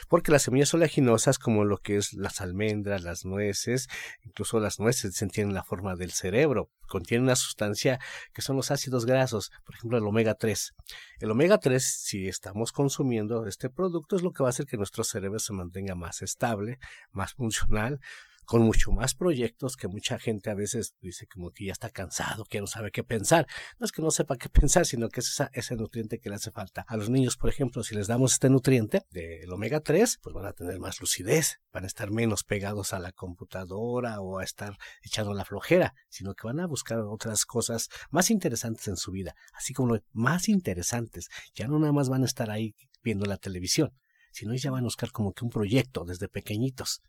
porque 0.07 0.31
las 0.31 0.43
semillas 0.43 0.73
oleaginosas, 0.73 1.39
como 1.39 1.65
lo 1.65 1.77
que 1.79 1.97
es 1.97 2.13
las 2.13 2.39
almendras, 2.39 3.03
las 3.03 3.25
nueces, 3.25 3.89
incluso 4.23 4.59
las 4.59 4.79
nueces 4.79 5.13
tienen 5.31 5.53
la 5.53 5.63
forma 5.63 5.95
del 5.95 6.11
cerebro, 6.11 6.69
contienen 6.87 7.25
una 7.25 7.35
sustancia 7.35 7.99
que 8.33 8.41
son 8.41 8.55
los 8.55 8.71
ácidos 8.71 9.05
grasos, 9.05 9.51
por 9.65 9.75
ejemplo 9.75 9.97
el 9.97 10.05
omega 10.05 10.35
3. 10.35 10.75
El 11.19 11.31
omega 11.31 11.57
3, 11.57 11.83
si 11.83 12.27
estamos 12.27 12.71
consumiendo 12.71 13.47
este 13.47 13.69
producto, 13.69 14.15
es 14.15 14.21
lo 14.21 14.31
que 14.31 14.43
va 14.43 14.49
a 14.49 14.51
hacer 14.51 14.65
que 14.65 14.77
nuestro 14.77 15.03
cerebro 15.03 15.39
se 15.39 15.53
mantenga 15.53 15.95
más 15.95 16.21
estable, 16.21 16.79
más 17.11 17.33
funcional, 17.33 17.99
con 18.45 18.61
mucho 18.61 18.91
más 18.91 19.15
proyectos 19.15 19.75
que 19.75 19.87
mucha 19.87 20.19
gente 20.19 20.49
a 20.49 20.53
veces 20.53 20.95
dice 21.01 21.27
como 21.27 21.51
que 21.51 21.65
ya 21.65 21.71
está 21.71 21.89
cansado, 21.89 22.45
que 22.45 22.61
no 22.61 22.67
sabe 22.67 22.91
qué 22.91 23.03
pensar. 23.03 23.47
No 23.79 23.85
es 23.85 23.91
que 23.91 24.01
no 24.01 24.11
sepa 24.11 24.37
qué 24.37 24.49
pensar, 24.49 24.85
sino 24.85 25.09
que 25.09 25.19
es 25.19 25.43
ese 25.53 25.75
nutriente 25.75 26.19
que 26.19 26.29
le 26.29 26.35
hace 26.35 26.51
falta. 26.51 26.85
A 26.87 26.97
los 26.97 27.09
niños, 27.09 27.37
por 27.37 27.49
ejemplo, 27.49 27.83
si 27.83 27.95
les 27.95 28.07
damos 28.07 28.33
este 28.33 28.49
nutriente 28.49 29.01
del 29.11 29.51
omega 29.51 29.79
3, 29.79 30.19
pues 30.21 30.33
van 30.33 30.45
a 30.45 30.53
tener 30.53 30.79
más 30.79 30.99
lucidez, 31.01 31.59
van 31.71 31.83
a 31.83 31.87
estar 31.87 32.11
menos 32.11 32.43
pegados 32.43 32.93
a 32.93 32.99
la 32.99 33.11
computadora 33.11 34.21
o 34.21 34.39
a 34.39 34.43
estar 34.43 34.77
echando 35.01 35.33
la 35.33 35.45
flojera, 35.45 35.93
sino 36.09 36.33
que 36.33 36.47
van 36.47 36.59
a 36.59 36.67
buscar 36.67 36.99
otras 36.99 37.45
cosas 37.45 37.89
más 38.09 38.29
interesantes 38.29 38.87
en 38.87 38.97
su 38.97 39.11
vida, 39.11 39.35
así 39.53 39.73
como 39.73 39.97
más 40.11 40.49
interesantes. 40.49 41.29
Ya 41.53 41.67
no 41.67 41.79
nada 41.79 41.93
más 41.93 42.09
van 42.09 42.23
a 42.23 42.25
estar 42.25 42.49
ahí 42.49 42.75
viendo 43.03 43.25
la 43.25 43.37
televisión, 43.37 43.93
sino 44.36 44.54
ya 44.54 44.70
van 44.70 44.82
a 44.82 44.84
buscar 44.84 45.12
como 45.12 45.34
que 45.34 45.46
un 45.46 45.50
proyecto 45.50 46.04
desde 46.04 46.27
pequeñitos. 46.27 47.01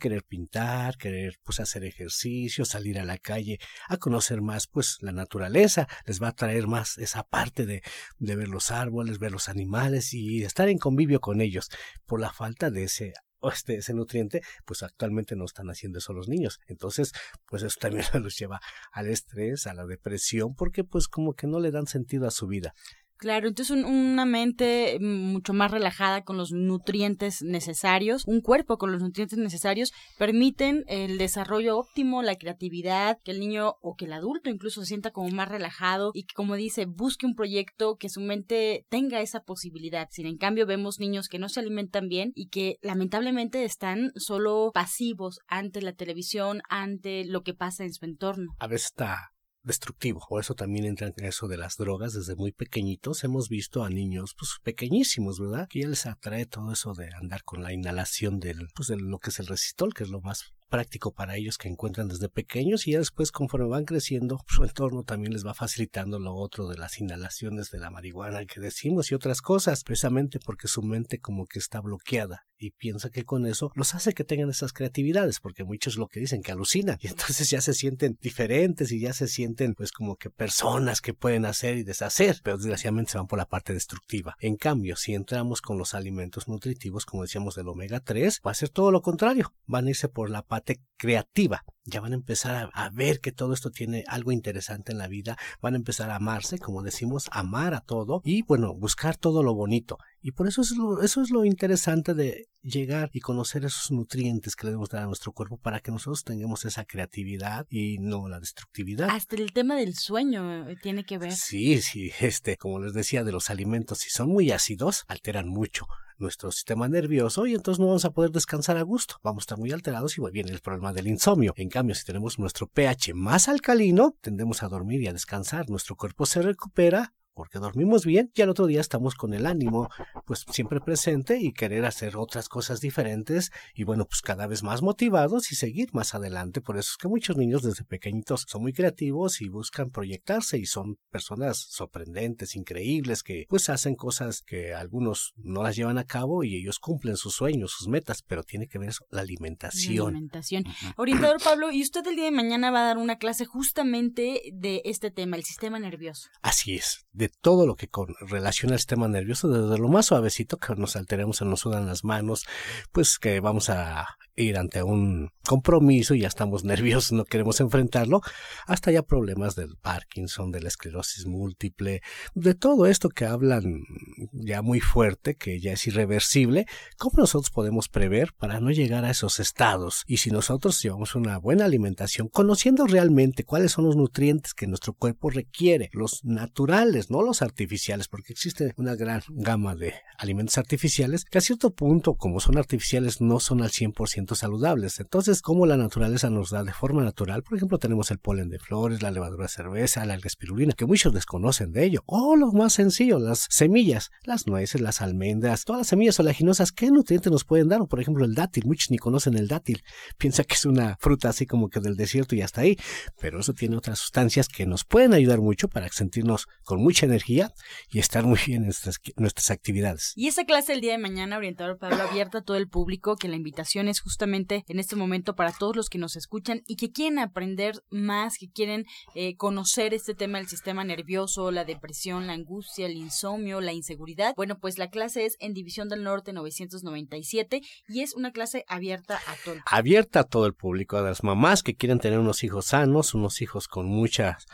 Querer 0.00 0.24
pintar, 0.24 0.98
querer 0.98 1.38
pues 1.44 1.60
hacer 1.60 1.84
ejercicio, 1.84 2.64
salir 2.64 2.98
a 2.98 3.04
la 3.04 3.18
calle, 3.18 3.60
a 3.88 3.98
conocer 3.98 4.42
más 4.42 4.66
pues 4.66 4.98
la 5.00 5.12
naturaleza, 5.12 5.86
les 6.06 6.20
va 6.20 6.28
a 6.28 6.34
traer 6.34 6.66
más 6.66 6.98
esa 6.98 7.22
parte 7.22 7.66
de, 7.66 7.82
de 8.18 8.36
ver 8.36 8.48
los 8.48 8.72
árboles, 8.72 9.20
ver 9.20 9.30
los 9.30 9.48
animales 9.48 10.12
y 10.12 10.42
estar 10.42 10.68
en 10.68 10.78
convivio 10.78 11.20
con 11.20 11.40
ellos 11.40 11.70
por 12.04 12.20
la 12.20 12.32
falta 12.32 12.72
de 12.72 12.82
ese 12.82 13.12
este, 13.50 13.76
ese 13.76 13.94
nutriente, 13.94 14.42
pues 14.64 14.82
actualmente 14.82 15.34
no 15.36 15.44
están 15.44 15.68
haciendo 15.68 15.98
eso 15.98 16.12
los 16.12 16.28
niños. 16.28 16.60
Entonces, 16.66 17.12
pues 17.46 17.62
eso 17.62 17.78
también 17.80 18.04
los 18.22 18.38
lleva 18.38 18.60
al 18.92 19.08
estrés, 19.08 19.66
a 19.66 19.74
la 19.74 19.86
depresión, 19.86 20.54
porque 20.54 20.84
pues 20.84 21.08
como 21.08 21.34
que 21.34 21.46
no 21.46 21.58
le 21.60 21.70
dan 21.70 21.86
sentido 21.86 22.26
a 22.26 22.30
su 22.30 22.46
vida. 22.46 22.74
Claro, 23.22 23.46
entonces 23.46 23.76
una 23.84 24.24
mente 24.24 24.98
mucho 25.00 25.52
más 25.52 25.70
relajada 25.70 26.24
con 26.24 26.36
los 26.36 26.50
nutrientes 26.50 27.40
necesarios, 27.40 28.24
un 28.26 28.40
cuerpo 28.40 28.78
con 28.78 28.90
los 28.90 29.00
nutrientes 29.00 29.38
necesarios, 29.38 29.92
permiten 30.18 30.82
el 30.88 31.18
desarrollo 31.18 31.78
óptimo, 31.78 32.24
la 32.24 32.34
creatividad, 32.34 33.20
que 33.22 33.30
el 33.30 33.38
niño 33.38 33.76
o 33.80 33.94
que 33.94 34.06
el 34.06 34.12
adulto 34.12 34.50
incluso 34.50 34.80
se 34.80 34.88
sienta 34.88 35.12
como 35.12 35.28
más 35.28 35.48
relajado 35.48 36.10
y 36.14 36.24
que 36.24 36.34
como 36.34 36.56
dice, 36.56 36.86
busque 36.86 37.24
un 37.24 37.36
proyecto 37.36 37.94
que 37.94 38.08
su 38.08 38.20
mente 38.20 38.86
tenga 38.88 39.20
esa 39.20 39.44
posibilidad. 39.44 40.08
Sin 40.10 40.26
en 40.26 40.36
cambio 40.36 40.66
vemos 40.66 40.98
niños 40.98 41.28
que 41.28 41.38
no 41.38 41.48
se 41.48 41.60
alimentan 41.60 42.08
bien 42.08 42.32
y 42.34 42.48
que 42.48 42.78
lamentablemente 42.82 43.64
están 43.64 44.10
solo 44.16 44.72
pasivos 44.74 45.38
ante 45.46 45.80
la 45.80 45.92
televisión, 45.92 46.60
ante 46.68 47.24
lo 47.24 47.44
que 47.44 47.54
pasa 47.54 47.84
en 47.84 47.94
su 47.94 48.04
entorno. 48.04 48.56
A 48.58 48.66
veces 48.66 48.86
está 48.86 49.31
destructivo. 49.62 50.24
Por 50.28 50.40
eso 50.40 50.54
también 50.54 50.86
entra 50.86 51.06
en 51.08 51.24
eso 51.24 51.48
de 51.48 51.56
las 51.56 51.76
drogas 51.76 52.12
desde 52.12 52.36
muy 52.36 52.52
pequeñitos. 52.52 53.24
Hemos 53.24 53.48
visto 53.48 53.84
a 53.84 53.90
niños 53.90 54.34
pues 54.38 54.56
pequeñísimos, 54.62 55.40
¿verdad? 55.40 55.68
Que 55.68 55.80
ya 55.80 55.88
les 55.88 56.06
atrae 56.06 56.46
todo 56.46 56.72
eso 56.72 56.94
de 56.94 57.12
andar 57.14 57.44
con 57.44 57.62
la 57.62 57.72
inhalación 57.72 58.40
del, 58.40 58.68
pues 58.74 58.88
de 58.88 58.96
lo 58.96 59.18
que 59.18 59.30
es 59.30 59.38
el 59.38 59.46
resistol, 59.46 59.94
que 59.94 60.04
es 60.04 60.10
lo 60.10 60.20
más 60.20 60.52
práctico 60.72 61.12
para 61.12 61.36
ellos 61.36 61.58
que 61.58 61.68
encuentran 61.68 62.08
desde 62.08 62.30
pequeños 62.30 62.86
y 62.86 62.92
ya 62.92 62.98
después 62.98 63.30
conforme 63.30 63.68
van 63.68 63.84
creciendo 63.84 64.40
su 64.46 64.64
entorno 64.64 65.02
también 65.04 65.34
les 65.34 65.44
va 65.44 65.52
facilitando 65.52 66.18
lo 66.18 66.34
otro 66.34 66.66
de 66.66 66.78
las 66.78 66.98
inhalaciones 66.98 67.70
de 67.70 67.78
la 67.78 67.90
marihuana 67.90 68.46
que 68.46 68.58
decimos 68.58 69.12
y 69.12 69.14
otras 69.14 69.42
cosas 69.42 69.84
precisamente 69.84 70.40
porque 70.40 70.68
su 70.68 70.82
mente 70.82 71.20
como 71.20 71.44
que 71.44 71.58
está 71.58 71.82
bloqueada 71.82 72.46
y 72.62 72.70
piensa 72.70 73.10
que 73.10 73.24
con 73.24 73.46
eso 73.46 73.72
los 73.74 73.94
hace 73.94 74.12
que 74.12 74.24
tengan 74.24 74.50
esas 74.50 74.72
creatividades 74.72 75.40
porque 75.40 75.64
muchos 75.64 75.96
lo 75.96 76.08
que 76.08 76.20
dicen 76.20 76.42
que 76.42 76.52
alucinan 76.52 76.98
y 77.00 77.08
entonces 77.08 77.50
ya 77.50 77.60
se 77.60 77.74
sienten 77.74 78.18
diferentes 78.20 78.92
y 78.92 79.00
ya 79.00 79.12
se 79.12 79.28
sienten 79.28 79.74
pues 79.74 79.92
como 79.92 80.16
que 80.16 80.30
personas 80.30 81.00
que 81.00 81.14
pueden 81.14 81.44
hacer 81.44 81.76
y 81.76 81.82
deshacer 81.82 82.40
pero 82.42 82.56
desgraciadamente 82.56 83.12
se 83.12 83.18
van 83.18 83.26
por 83.26 83.38
la 83.38 83.48
parte 83.48 83.72
destructiva 83.72 84.36
en 84.40 84.56
cambio 84.56 84.96
si 84.96 85.14
entramos 85.14 85.60
con 85.60 85.78
los 85.78 85.94
alimentos 85.94 86.48
nutritivos 86.48 87.04
como 87.04 87.22
decíamos 87.22 87.54
del 87.54 87.68
omega 87.68 88.00
3 88.00 88.40
va 88.46 88.52
a 88.52 88.54
ser 88.54 88.68
todo 88.68 88.90
lo 88.90 89.02
contrario 89.02 89.52
van 89.66 89.86
a 89.86 89.90
irse 89.90 90.08
por 90.08 90.30
la 90.30 90.42
parte 90.42 90.80
creativa. 91.02 91.64
Ya 91.84 92.00
van 92.00 92.12
a 92.12 92.14
empezar 92.14 92.70
a, 92.72 92.90
ver 92.90 93.18
que 93.18 93.32
todo 93.32 93.54
esto 93.54 93.70
tiene 93.70 94.04
algo 94.06 94.30
interesante 94.30 94.92
en 94.92 94.98
la 94.98 95.08
vida, 95.08 95.36
van 95.60 95.74
a 95.74 95.78
empezar 95.78 96.10
a 96.10 96.16
amarse, 96.16 96.58
como 96.58 96.84
decimos, 96.84 97.28
amar 97.32 97.74
a 97.74 97.80
todo 97.80 98.20
y 98.24 98.42
bueno, 98.42 98.72
buscar 98.72 99.16
todo 99.16 99.42
lo 99.42 99.52
bonito. 99.52 99.98
Y 100.22 100.32
por 100.32 100.46
eso 100.46 100.62
es 100.62 100.70
lo, 100.76 101.02
eso 101.02 101.20
es 101.20 101.30
lo 101.30 101.44
interesante 101.44 102.14
de 102.14 102.46
llegar 102.62 103.10
y 103.12 103.18
conocer 103.18 103.64
esos 103.64 103.90
nutrientes 103.90 104.54
que 104.54 104.66
le 104.66 104.70
debemos 104.70 104.88
dar 104.88 105.02
a 105.02 105.06
nuestro 105.06 105.32
cuerpo 105.32 105.58
para 105.58 105.80
que 105.80 105.90
nosotros 105.90 106.22
tengamos 106.22 106.64
esa 106.64 106.84
creatividad 106.84 107.66
y 107.68 107.98
no 107.98 108.28
la 108.28 108.38
destructividad. 108.38 109.10
Hasta 109.10 109.34
el 109.34 109.52
tema 109.52 109.74
del 109.74 109.96
sueño 109.96 110.68
eh, 110.68 110.76
tiene 110.80 111.04
que 111.04 111.18
ver. 111.18 111.32
Sí, 111.32 111.82
sí, 111.82 112.12
este, 112.20 112.56
como 112.56 112.78
les 112.78 112.92
decía, 112.92 113.24
de 113.24 113.32
los 113.32 113.50
alimentos, 113.50 113.98
si 113.98 114.10
son 114.10 114.28
muy 114.28 114.52
ácidos, 114.52 115.04
alteran 115.08 115.48
mucho 115.48 115.86
nuestro 116.18 116.52
sistema 116.52 116.88
nervioso 116.88 117.46
y 117.46 117.54
entonces 117.54 117.80
no 117.80 117.86
vamos 117.86 118.04
a 118.04 118.12
poder 118.12 118.30
descansar 118.30 118.76
a 118.76 118.82
gusto. 118.82 119.16
Vamos 119.24 119.42
a 119.42 119.44
estar 119.44 119.58
muy 119.58 119.72
alterados 119.72 120.16
y 120.16 120.22
viene 120.30 120.52
el 120.52 120.60
problema 120.60 120.92
del 120.92 121.08
insomnio. 121.08 121.52
En 121.56 121.68
cambio, 121.68 121.96
si 121.96 122.04
tenemos 122.04 122.38
nuestro 122.38 122.68
pH 122.68 123.12
más 123.12 123.48
alcalino, 123.48 124.16
tendemos 124.20 124.62
a 124.62 124.68
dormir 124.68 125.02
y 125.02 125.08
a 125.08 125.12
descansar. 125.12 125.68
Nuestro 125.68 125.96
cuerpo 125.96 126.24
se 126.24 126.42
recupera 126.42 127.12
porque 127.34 127.58
dormimos 127.58 128.04
bien 128.04 128.30
y 128.34 128.42
al 128.42 128.50
otro 128.50 128.66
día 128.66 128.80
estamos 128.80 129.14
con 129.14 129.34
el 129.34 129.46
ánimo 129.46 129.88
pues 130.26 130.44
siempre 130.50 130.80
presente 130.80 131.38
y 131.38 131.52
querer 131.52 131.84
hacer 131.84 132.16
otras 132.16 132.48
cosas 132.48 132.80
diferentes 132.80 133.50
y 133.74 133.84
bueno 133.84 134.06
pues 134.06 134.22
cada 134.22 134.46
vez 134.46 134.62
más 134.62 134.82
motivados 134.82 135.52
y 135.52 135.56
seguir 135.56 135.90
más 135.92 136.14
adelante. 136.14 136.60
Por 136.60 136.78
eso 136.78 136.90
es 136.92 136.96
que 136.96 137.08
muchos 137.08 137.36
niños 137.36 137.62
desde 137.62 137.84
pequeñitos 137.84 138.44
son 138.48 138.62
muy 138.62 138.72
creativos 138.72 139.40
y 139.40 139.48
buscan 139.48 139.90
proyectarse 139.90 140.58
y 140.58 140.66
son 140.66 140.96
personas 141.10 141.58
sorprendentes 141.58 142.56
increíbles 142.56 143.22
que 143.22 143.46
pues 143.48 143.68
hacen 143.68 143.94
cosas 143.94 144.42
que 144.42 144.74
algunos 144.74 145.32
no 145.36 145.62
las 145.62 145.76
llevan 145.76 145.98
a 145.98 146.04
cabo 146.04 146.44
y 146.44 146.56
ellos 146.56 146.78
cumplen 146.78 147.16
sus 147.16 147.34
sueños 147.34 147.72
sus 147.72 147.88
metas 147.88 148.22
pero 148.22 148.42
tiene 148.42 148.68
que 148.68 148.78
ver 148.78 148.90
eso, 148.90 149.06
la 149.10 149.22
alimentación. 149.22 149.96
La 149.96 150.10
alimentación. 150.10 150.64
Orientador 150.96 151.42
Pablo 151.42 151.70
y 151.72 151.82
usted 151.82 152.06
el 152.06 152.16
día 152.16 152.24
de 152.26 152.30
mañana 152.30 152.70
va 152.70 152.82
a 152.82 152.86
dar 152.86 152.98
una 152.98 153.18
clase 153.18 153.44
justamente 153.44 154.42
de 154.52 154.82
este 154.84 155.10
tema 155.10 155.36
el 155.36 155.44
sistema 155.44 155.78
nervioso. 155.78 156.28
Así 156.42 156.74
es 156.74 157.06
de 157.22 157.28
todo 157.28 157.66
lo 157.68 157.76
que 157.76 157.86
con, 157.86 158.16
relaciona 158.20 158.74
al 158.74 158.80
sistema 158.80 159.06
nervioso, 159.06 159.48
desde 159.48 159.80
lo 159.80 159.88
más 159.88 160.06
suavecito 160.06 160.56
que 160.56 160.74
nos 160.74 160.96
alteremos, 160.96 161.36
se 161.36 161.44
nos 161.44 161.60
sudan 161.60 161.86
las 161.86 162.02
manos, 162.02 162.46
pues 162.90 163.20
que 163.20 163.38
vamos 163.38 163.70
a 163.70 164.18
ir 164.34 164.58
ante 164.58 164.82
un 164.82 165.30
compromiso 165.46 166.14
y 166.14 166.20
ya 166.20 166.28
estamos 166.28 166.64
nerviosos, 166.72 167.12
no 167.12 167.24
queremos 167.24 167.60
enfrentarlo, 167.60 168.20
hasta 168.66 168.90
ya 168.90 169.02
problemas 169.02 169.54
del 169.56 169.76
Parkinson, 169.76 170.50
de 170.52 170.60
la 170.60 170.68
esclerosis 170.68 171.26
múltiple, 171.26 172.02
de 172.34 172.54
todo 172.54 172.86
esto 172.86 173.08
que 173.08 173.26
hablan 173.26 173.84
ya 174.32 174.62
muy 174.62 174.80
fuerte, 174.80 175.34
que 175.34 175.60
ya 175.60 175.72
es 175.72 175.86
irreversible, 175.86 176.66
¿cómo 176.98 177.14
nosotros 177.18 177.50
podemos 177.50 177.88
prever 177.88 178.32
para 178.38 178.60
no 178.60 178.70
llegar 178.70 179.04
a 179.04 179.10
esos 179.10 179.40
estados? 179.40 180.04
Y 180.06 180.18
si 180.18 180.30
nosotros 180.30 180.80
llevamos 180.82 181.14
una 181.14 181.38
buena 181.38 181.64
alimentación, 181.64 182.28
conociendo 182.28 182.86
realmente 182.86 183.44
cuáles 183.44 183.72
son 183.72 183.84
los 183.84 183.96
nutrientes 183.96 184.54
que 184.54 184.66
nuestro 184.66 184.92
cuerpo 184.94 185.30
requiere, 185.30 185.90
los 185.92 186.24
naturales, 186.24 187.10
no 187.10 187.22
los 187.22 187.42
artificiales, 187.42 188.08
porque 188.08 188.32
existe 188.32 188.74
una 188.76 188.94
gran 188.94 189.22
gama 189.28 189.74
de 189.74 189.94
alimentos 190.18 190.58
artificiales 190.58 191.24
que 191.24 191.38
a 191.38 191.40
cierto 191.40 191.70
punto, 191.70 192.14
como 192.14 192.40
son 192.40 192.58
artificiales, 192.58 193.20
no 193.20 193.40
son 193.40 193.62
al 193.62 193.70
100% 193.70 194.34
saludables. 194.34 195.00
Entonces, 195.00 195.31
como 195.40 195.66
la 195.66 195.76
naturaleza 195.76 196.28
nos 196.28 196.50
da 196.50 196.64
de 196.64 196.72
forma 196.72 197.02
natural, 197.02 197.42
por 197.42 197.56
ejemplo, 197.56 197.78
tenemos 197.78 198.10
el 198.10 198.18
polen 198.18 198.50
de 198.50 198.58
flores, 198.58 199.02
la 199.02 199.10
levadura 199.10 199.44
de 199.44 199.48
cerveza, 199.48 200.04
la 200.04 200.16
espirulina, 200.16 200.74
que 200.74 200.84
muchos 200.84 201.14
desconocen 201.14 201.72
de 201.72 201.84
ello. 201.84 202.02
O 202.06 202.36
lo 202.36 202.52
más 202.52 202.74
sencillo, 202.74 203.18
las 203.18 203.46
semillas, 203.50 204.10
las 204.24 204.46
nueces, 204.46 204.80
las 204.80 205.00
almendras, 205.00 205.64
todas 205.64 205.80
las 205.80 205.86
semillas 205.86 206.18
oleaginosas, 206.20 206.72
¿qué 206.72 206.90
nutrientes 206.90 207.30
nos 207.30 207.44
pueden 207.44 207.68
dar? 207.68 207.80
O 207.80 207.86
por 207.86 208.00
ejemplo, 208.00 208.24
el 208.24 208.34
dátil, 208.34 208.66
muchos 208.66 208.90
ni 208.90 208.98
conocen 208.98 209.36
el 209.36 209.48
dátil. 209.48 209.82
Piensa 210.18 210.44
que 210.44 210.54
es 210.54 210.66
una 210.66 210.96
fruta 211.00 211.28
así 211.28 211.46
como 211.46 211.68
que 211.68 211.80
del 211.80 211.96
desierto 211.96 212.34
y 212.34 212.42
hasta 212.42 212.62
ahí, 212.62 212.76
pero 213.20 213.40
eso 213.40 213.54
tiene 213.54 213.76
otras 213.76 213.98
sustancias 213.98 214.48
que 214.48 214.66
nos 214.66 214.84
pueden 214.84 215.14
ayudar 215.14 215.40
mucho 215.40 215.68
para 215.68 215.88
sentirnos 215.88 216.48
con 216.64 216.82
mucha 216.82 217.06
energía 217.06 217.52
y 217.90 218.00
estar 218.00 218.24
muy 218.24 218.38
bien 218.46 218.62
en 218.62 218.66
nuestras, 218.66 218.98
nuestras 219.16 219.50
actividades. 219.50 220.12
Y 220.16 220.28
esa 220.28 220.44
clase 220.44 220.72
el 220.72 220.80
día 220.80 220.92
de 220.92 220.98
mañana, 220.98 221.36
orientador 221.36 221.78
Pablo, 221.78 222.02
abierta 222.02 222.38
a 222.38 222.42
todo 222.42 222.56
el 222.56 222.68
público, 222.68 223.16
que 223.16 223.28
la 223.28 223.36
invitación 223.36 223.88
es 223.88 224.00
justamente 224.00 224.64
en 224.66 224.78
este 224.78 224.96
momento 224.96 225.21
para 225.24 225.52
todos 225.52 225.76
los 225.76 225.88
que 225.88 225.98
nos 225.98 226.16
escuchan 226.16 226.62
y 226.66 226.76
que 226.76 226.90
quieren 226.90 227.18
aprender 227.18 227.82
más, 227.90 228.36
que 228.38 228.50
quieren 228.50 228.84
eh, 229.14 229.36
conocer 229.36 229.94
este 229.94 230.14
tema 230.14 230.38
del 230.38 230.48
sistema 230.48 230.84
nervioso, 230.84 231.50
la 231.50 231.64
depresión, 231.64 232.26
la 232.26 232.32
angustia, 232.32 232.86
el 232.86 232.96
insomnio, 232.96 233.60
la 233.60 233.72
inseguridad. 233.72 234.34
Bueno, 234.36 234.58
pues 234.58 234.78
la 234.78 234.90
clase 234.90 235.24
es 235.24 235.36
en 235.40 235.54
División 235.54 235.88
del 235.88 236.02
Norte 236.02 236.32
997 236.32 237.60
y 237.88 238.00
es 238.00 238.14
una 238.14 238.32
clase 238.32 238.64
abierta 238.68 239.20
a 239.26 239.36
todo. 239.44 239.56
Abierta 239.66 240.20
a 240.20 240.24
todo 240.24 240.46
el 240.46 240.54
público, 240.54 240.96
a 240.96 241.02
las 241.02 241.22
mamás 241.22 241.62
que 241.62 241.74
quieren 241.74 241.98
tener 241.98 242.18
unos 242.18 242.42
hijos 242.44 242.66
sanos, 242.66 243.14
unos 243.14 243.40
hijos 243.40 243.68
con 243.68 243.86
muchas 243.86 244.46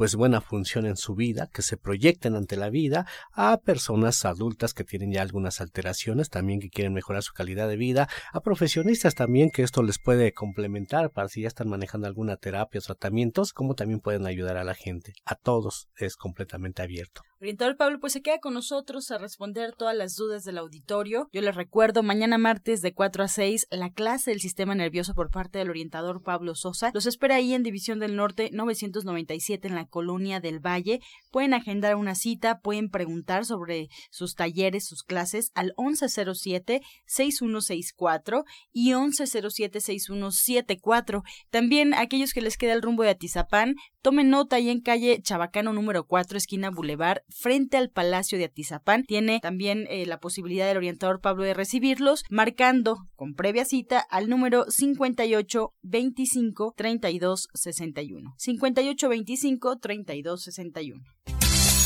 pues 0.00 0.16
buena 0.16 0.40
función 0.40 0.86
en 0.86 0.96
su 0.96 1.14
vida, 1.14 1.50
que 1.52 1.60
se 1.60 1.76
proyecten 1.76 2.34
ante 2.34 2.56
la 2.56 2.70
vida, 2.70 3.06
a 3.32 3.58
personas 3.58 4.24
adultas 4.24 4.72
que 4.72 4.82
tienen 4.82 5.12
ya 5.12 5.20
algunas 5.20 5.60
alteraciones, 5.60 6.30
también 6.30 6.58
que 6.58 6.70
quieren 6.70 6.94
mejorar 6.94 7.22
su 7.22 7.34
calidad 7.34 7.68
de 7.68 7.76
vida, 7.76 8.08
a 8.32 8.40
profesionistas 8.40 9.14
también 9.14 9.50
que 9.50 9.62
esto 9.62 9.82
les 9.82 9.98
puede 9.98 10.32
complementar 10.32 11.10
para 11.10 11.28
si 11.28 11.42
ya 11.42 11.48
están 11.48 11.68
manejando 11.68 12.06
alguna 12.06 12.38
terapia 12.38 12.78
o 12.78 12.82
tratamientos, 12.82 13.52
como 13.52 13.74
también 13.74 14.00
pueden 14.00 14.24
ayudar 14.24 14.56
a 14.56 14.64
la 14.64 14.74
gente. 14.74 15.12
A 15.26 15.34
todos 15.34 15.90
es 15.98 16.16
completamente 16.16 16.80
abierto. 16.80 17.20
Orientador 17.42 17.78
Pablo, 17.78 18.00
pues 18.00 18.12
se 18.12 18.20
queda 18.20 18.38
con 18.38 18.52
nosotros 18.52 19.10
a 19.10 19.16
responder 19.16 19.74
todas 19.74 19.96
las 19.96 20.14
dudas 20.14 20.44
del 20.44 20.58
auditorio. 20.58 21.30
Yo 21.32 21.40
les 21.40 21.54
recuerdo, 21.54 22.02
mañana 22.02 22.36
martes 22.36 22.82
de 22.82 22.92
4 22.92 23.24
a 23.24 23.28
6, 23.28 23.68
la 23.70 23.90
clase 23.90 24.30
del 24.30 24.42
sistema 24.42 24.74
nervioso 24.74 25.14
por 25.14 25.30
parte 25.30 25.58
del 25.58 25.70
orientador 25.70 26.22
Pablo 26.22 26.54
Sosa. 26.54 26.90
Los 26.92 27.06
espera 27.06 27.36
ahí 27.36 27.54
en 27.54 27.62
División 27.62 27.98
del 27.98 28.14
Norte 28.14 28.50
997 28.52 29.68
en 29.68 29.74
la 29.74 29.86
Colonia 29.86 30.40
del 30.40 30.60
Valle. 30.60 31.00
Pueden 31.30 31.54
agendar 31.54 31.96
una 31.96 32.14
cita, 32.14 32.60
pueden 32.60 32.90
preguntar 32.90 33.46
sobre 33.46 33.88
sus 34.10 34.34
talleres, 34.34 34.86
sus 34.86 35.02
clases 35.02 35.50
al 35.54 35.72
1107-6164 35.78 38.44
y 38.70 38.90
1107-6174. 38.90 41.22
También 41.48 41.94
aquellos 41.94 42.34
que 42.34 42.42
les 42.42 42.58
queda 42.58 42.74
el 42.74 42.82
rumbo 42.82 43.02
de 43.02 43.08
Atizapán, 43.08 43.76
tomen 44.02 44.28
nota 44.28 44.56
ahí 44.56 44.68
en 44.68 44.82
calle 44.82 45.22
Chabacano 45.22 45.72
número 45.72 46.04
4, 46.04 46.36
esquina 46.36 46.68
Boulevard 46.68 47.22
frente 47.30 47.76
al 47.76 47.90
Palacio 47.90 48.38
de 48.38 48.44
Atizapán. 48.44 49.04
Tiene 49.04 49.40
también 49.40 49.86
eh, 49.88 50.06
la 50.06 50.20
posibilidad 50.20 50.66
del 50.66 50.76
orientador 50.76 51.20
Pablo 51.20 51.44
de 51.44 51.54
recibirlos, 51.54 52.24
marcando 52.30 52.98
con 53.16 53.34
previa 53.34 53.64
cita 53.64 54.04
al 54.10 54.28
número 54.28 54.64
58 54.68 55.74
25 55.82 56.74
32 56.76 57.48
61. 57.54 58.34
58 58.36 59.08
25 59.08 59.78
32 59.78 60.42
61. 60.42 61.39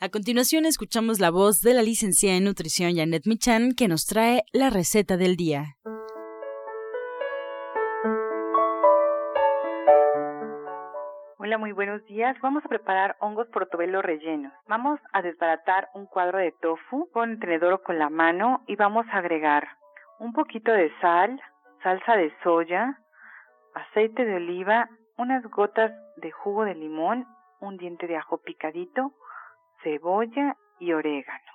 A 0.00 0.10
continuación 0.10 0.64
escuchamos 0.64 1.18
la 1.18 1.32
voz 1.32 1.60
de 1.60 1.74
la 1.74 1.82
licenciada 1.82 2.36
en 2.36 2.44
nutrición 2.44 2.94
Janet 2.94 3.26
Michan 3.26 3.72
que 3.76 3.88
nos 3.88 4.06
trae 4.06 4.44
la 4.52 4.70
receta 4.70 5.16
del 5.16 5.34
día. 5.34 5.74
Hola, 11.38 11.58
muy 11.58 11.72
buenos 11.72 12.04
días. 12.06 12.36
Vamos 12.40 12.64
a 12.64 12.68
preparar 12.68 13.16
hongos 13.18 13.48
portobelo 13.48 14.00
rellenos. 14.00 14.52
Vamos 14.68 15.00
a 15.12 15.20
desbaratar 15.20 15.88
un 15.94 16.06
cuadro 16.06 16.38
de 16.38 16.52
tofu 16.62 17.10
con 17.10 17.32
el 17.32 17.40
tenedor 17.40 17.72
o 17.72 17.82
con 17.82 17.98
la 17.98 18.08
mano 18.08 18.62
y 18.68 18.76
vamos 18.76 19.04
a 19.10 19.18
agregar 19.18 19.66
un 20.20 20.32
poquito 20.32 20.70
de 20.70 20.92
sal, 21.00 21.42
salsa 21.82 22.14
de 22.14 22.32
soya, 22.44 23.00
aceite 23.74 24.24
de 24.24 24.36
oliva, 24.36 24.90
unas 25.16 25.42
gotas 25.50 25.90
de 26.18 26.30
jugo 26.30 26.62
de 26.62 26.76
limón, 26.76 27.26
un 27.58 27.76
diente 27.78 28.06
de 28.06 28.16
ajo 28.16 28.38
picadito, 28.38 29.12
cebolla 29.82 30.56
y 30.78 30.92
orégano. 30.92 31.52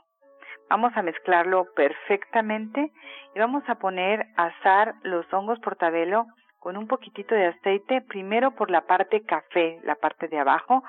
Vamos 0.70 0.96
a 0.96 1.02
mezclarlo 1.02 1.66
perfectamente 1.76 2.92
y 3.36 3.40
vamos 3.40 3.64
a 3.68 3.76
poner 3.76 4.26
a 4.38 4.46
asar 4.46 4.96
los 5.04 5.32
hongos 5.34 5.60
portabelo 5.60 6.26
con 6.60 6.78
un 6.78 6.88
poquitito 6.88 7.36
de 7.36 7.48
aceite, 7.48 8.02
primero 8.02 8.52
por 8.52 8.72
la 8.72 8.82
parte 8.82 9.24
café, 9.24 9.80
la 9.84 9.96
parte 9.96 10.30
de 10.30 10.40
abajo, 10.40 10.84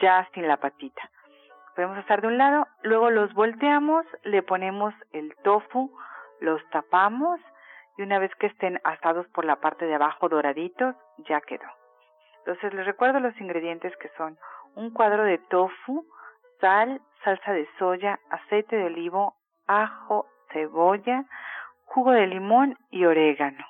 ya 0.00 0.28
sin 0.32 0.46
la 0.46 0.56
patita. 0.58 1.10
Podemos 1.74 1.98
asar 1.98 2.22
de 2.22 2.28
un 2.28 2.38
lado, 2.38 2.66
luego 2.82 3.10
los 3.10 3.34
volteamos, 3.34 4.06
le 4.22 4.42
ponemos 4.42 4.94
el 5.12 5.34
tofu, 5.42 5.90
los 6.40 6.62
tapamos 6.70 7.40
y 7.98 8.02
una 8.02 8.18
vez 8.18 8.34
que 8.36 8.46
estén 8.46 8.80
asados 8.84 9.26
por 9.28 9.44
la 9.44 9.56
parte 9.56 9.84
de 9.86 9.94
abajo 9.94 10.28
doraditos, 10.28 10.94
ya 11.28 11.40
quedó. 11.40 11.68
Entonces 12.38 12.72
les 12.74 12.86
recuerdo 12.86 13.20
los 13.20 13.38
ingredientes 13.40 13.94
que 13.96 14.08
son 14.16 14.38
un 14.76 14.92
cuadro 14.92 15.24
de 15.24 15.38
tofu, 15.38 16.06
sal, 16.60 17.00
salsa 17.24 17.52
de 17.52 17.68
soya, 17.78 18.18
aceite 18.30 18.76
de 18.76 18.84
olivo, 18.84 19.34
ajo, 19.66 20.26
cebolla, 20.52 21.24
jugo 21.84 22.12
de 22.12 22.26
limón 22.26 22.78
y 22.90 23.04
orégano. 23.04 23.64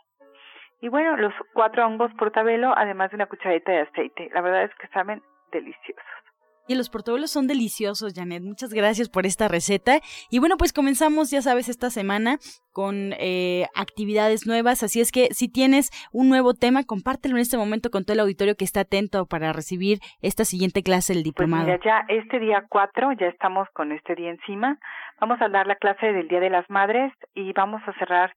Y 0.80 0.88
bueno, 0.88 1.16
los 1.16 1.32
cuatro 1.54 1.86
hongos 1.86 2.12
portabelo, 2.14 2.72
además 2.76 3.10
de 3.10 3.16
una 3.16 3.26
cucharadita 3.26 3.72
de 3.72 3.80
aceite. 3.80 4.30
La 4.32 4.40
verdad 4.40 4.64
es 4.64 4.74
que 4.74 4.88
saben 4.88 5.22
deliciosos. 5.50 6.25
Y 6.68 6.74
los 6.74 6.90
portobelos 6.90 7.30
son 7.30 7.46
deliciosos, 7.46 8.12
Janet. 8.14 8.42
Muchas 8.42 8.72
gracias 8.72 9.08
por 9.08 9.26
esta 9.26 9.48
receta. 9.48 10.00
Y 10.30 10.38
bueno, 10.40 10.56
pues 10.56 10.72
comenzamos, 10.72 11.30
ya 11.30 11.42
sabes, 11.42 11.68
esta 11.68 11.90
semana 11.90 12.38
con 12.72 13.12
eh, 13.18 13.66
actividades 13.74 14.46
nuevas. 14.46 14.82
Así 14.82 15.00
es 15.00 15.12
que 15.12 15.28
si 15.30 15.50
tienes 15.50 15.90
un 16.12 16.28
nuevo 16.28 16.54
tema, 16.54 16.84
compártelo 16.84 17.36
en 17.36 17.42
este 17.42 17.56
momento 17.56 17.90
con 17.90 18.04
todo 18.04 18.14
el 18.14 18.20
auditorio 18.20 18.56
que 18.56 18.64
está 18.64 18.80
atento 18.80 19.26
para 19.26 19.52
recibir 19.52 19.98
esta 20.20 20.44
siguiente 20.44 20.82
clase 20.82 21.14
del 21.14 21.22
pues 21.22 21.34
diplomado. 21.34 21.66
Pues 21.66 21.80
mira, 21.84 22.04
ya 22.08 22.14
este 22.14 22.38
día 22.40 22.64
4, 22.68 23.12
ya 23.12 23.26
estamos 23.28 23.68
con 23.72 23.92
este 23.92 24.14
día 24.14 24.30
encima. 24.30 24.78
Vamos 25.20 25.40
a 25.40 25.48
dar 25.48 25.66
la 25.66 25.76
clase 25.76 26.12
del 26.12 26.28
Día 26.28 26.40
de 26.40 26.50
las 26.50 26.68
Madres 26.68 27.12
y 27.34 27.52
vamos 27.52 27.80
a 27.86 27.92
cerrar 27.94 28.34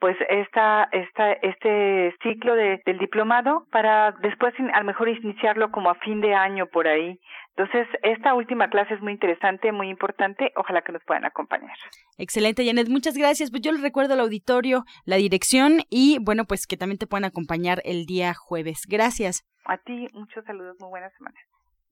pues 0.00 0.16
esta, 0.30 0.88
esta, 0.92 1.32
este 1.32 2.14
ciclo 2.22 2.54
de, 2.54 2.80
del 2.86 2.98
diplomado 2.98 3.66
para 3.70 4.12
después 4.22 4.54
a 4.72 4.78
lo 4.78 4.84
mejor 4.84 5.10
iniciarlo 5.10 5.70
como 5.70 5.90
a 5.90 5.94
fin 5.96 6.20
de 6.22 6.34
año 6.34 6.66
por 6.66 6.88
ahí. 6.88 7.20
Entonces, 7.54 7.86
esta 8.02 8.32
última 8.32 8.70
clase 8.70 8.94
es 8.94 9.02
muy 9.02 9.12
interesante, 9.12 9.70
muy 9.72 9.90
importante. 9.90 10.52
Ojalá 10.56 10.80
que 10.80 10.92
nos 10.92 11.04
puedan 11.04 11.26
acompañar. 11.26 11.76
Excelente, 12.16 12.64
Janet. 12.64 12.88
Muchas 12.88 13.14
gracias. 13.14 13.50
Pues 13.50 13.60
yo 13.60 13.72
les 13.72 13.82
recuerdo 13.82 14.14
al 14.14 14.20
auditorio 14.20 14.84
la 15.04 15.16
dirección 15.16 15.80
y, 15.90 16.18
bueno, 16.22 16.46
pues 16.46 16.66
que 16.66 16.78
también 16.78 16.98
te 16.98 17.06
puedan 17.06 17.26
acompañar 17.26 17.82
el 17.84 18.06
día 18.06 18.32
jueves. 18.32 18.86
Gracias. 18.88 19.44
A 19.66 19.76
ti, 19.76 20.06
muchos 20.14 20.42
saludos. 20.46 20.76
Muy 20.80 20.88
buena 20.88 21.10
semana. 21.10 21.36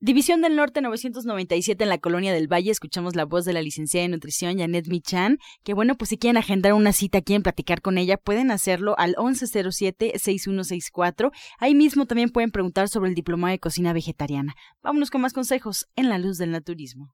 División 0.01 0.41
del 0.41 0.55
Norte 0.55 0.79
997 0.79 1.83
en 1.83 1.89
la 1.89 1.97
Colonia 1.97 2.31
del 2.31 2.47
Valle, 2.47 2.71
escuchamos 2.71 3.17
la 3.17 3.25
voz 3.25 3.43
de 3.43 3.51
la 3.51 3.61
licenciada 3.61 4.05
en 4.05 4.11
nutrición 4.11 4.57
Janet 4.57 4.87
Michan, 4.87 5.39
que 5.65 5.73
bueno, 5.73 5.97
pues 5.97 6.07
si 6.07 6.17
quieren 6.17 6.37
agendar 6.37 6.71
una 6.71 6.93
cita, 6.93 7.21
quieren 7.21 7.43
platicar 7.43 7.81
con 7.81 7.97
ella, 7.97 8.15
pueden 8.15 8.49
hacerlo 8.49 8.97
al 8.97 9.15
1107-6164. 9.15 11.31
Ahí 11.57 11.75
mismo 11.75 12.05
también 12.05 12.29
pueden 12.29 12.51
preguntar 12.51 12.87
sobre 12.87 13.09
el 13.09 13.15
diploma 13.15 13.51
de 13.51 13.59
cocina 13.59 13.91
vegetariana. 13.91 14.55
Vámonos 14.81 15.11
con 15.11 15.19
más 15.19 15.33
consejos 15.33 15.89
en 15.97 16.07
la 16.07 16.17
luz 16.17 16.37
del 16.37 16.51
naturismo. 16.51 17.13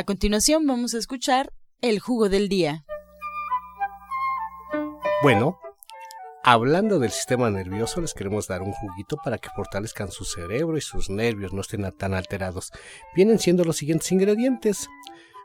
A 0.00 0.04
continuación 0.04 0.66
vamos 0.66 0.94
a 0.94 0.98
escuchar 0.98 1.52
el 1.82 2.00
jugo 2.00 2.30
del 2.30 2.48
día. 2.48 2.86
Bueno, 5.22 5.60
hablando 6.42 6.98
del 6.98 7.10
sistema 7.10 7.50
nervioso, 7.50 8.00
les 8.00 8.14
queremos 8.14 8.48
dar 8.48 8.62
un 8.62 8.72
juguito 8.72 9.18
para 9.22 9.36
que 9.36 9.50
fortalezcan 9.54 10.10
su 10.10 10.24
cerebro 10.24 10.78
y 10.78 10.80
sus 10.80 11.10
nervios 11.10 11.52
no 11.52 11.60
estén 11.60 11.86
tan 11.98 12.14
alterados. 12.14 12.72
Vienen 13.14 13.38
siendo 13.38 13.62
los 13.62 13.76
siguientes 13.76 14.10
ingredientes. 14.10 14.88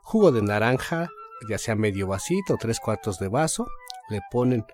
Jugo 0.03 0.31
de 0.31 0.41
naranja, 0.41 1.09
ya 1.49 1.57
sea 1.57 1.75
medio 1.75 2.07
vasito 2.07 2.53
o 2.53 2.57
tres 2.57 2.79
cuartos 2.79 3.19
de 3.19 3.27
vaso. 3.27 3.67
Le 4.07 4.21
ponen 4.31 4.65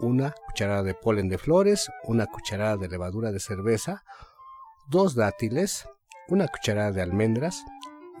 una 0.00 0.34
cucharada 0.48 0.82
de 0.82 0.94
polen 0.94 1.28
de 1.28 1.38
flores, 1.38 1.88
una 2.02 2.26
cucharada 2.26 2.76
de 2.76 2.88
levadura 2.88 3.30
de 3.30 3.38
cerveza, 3.38 4.02
dos 4.88 5.14
dátiles, 5.14 5.86
una 6.26 6.48
cucharada 6.48 6.90
de 6.90 7.02
almendras, 7.02 7.64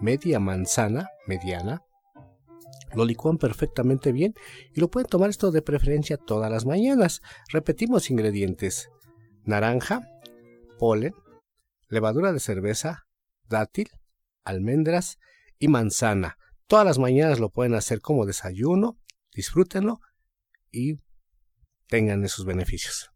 media 0.00 0.40
manzana 0.40 1.08
mediana. 1.26 1.82
Lo 2.94 3.04
licúan 3.04 3.38
perfectamente 3.38 4.12
bien 4.12 4.34
y 4.74 4.80
lo 4.80 4.90
pueden 4.90 5.08
tomar 5.08 5.30
esto 5.30 5.50
de 5.50 5.62
preferencia 5.62 6.16
todas 6.16 6.50
las 6.50 6.66
mañanas. 6.66 7.22
Repetimos 7.52 8.10
ingredientes. 8.10 8.90
Naranja, 9.44 10.08
polen, 10.78 11.14
levadura 11.88 12.32
de 12.32 12.40
cerveza, 12.40 13.06
dátil, 13.48 13.88
almendras 14.44 15.18
y 15.58 15.68
manzana. 15.68 16.36
Todas 16.66 16.84
las 16.84 16.98
mañanas 16.98 17.38
lo 17.40 17.50
pueden 17.50 17.74
hacer 17.74 18.00
como 18.00 18.26
desayuno, 18.26 18.98
disfrútenlo 19.34 20.00
y 20.70 21.00
tengan 21.88 22.24
esos 22.24 22.44
beneficios. 22.44 23.10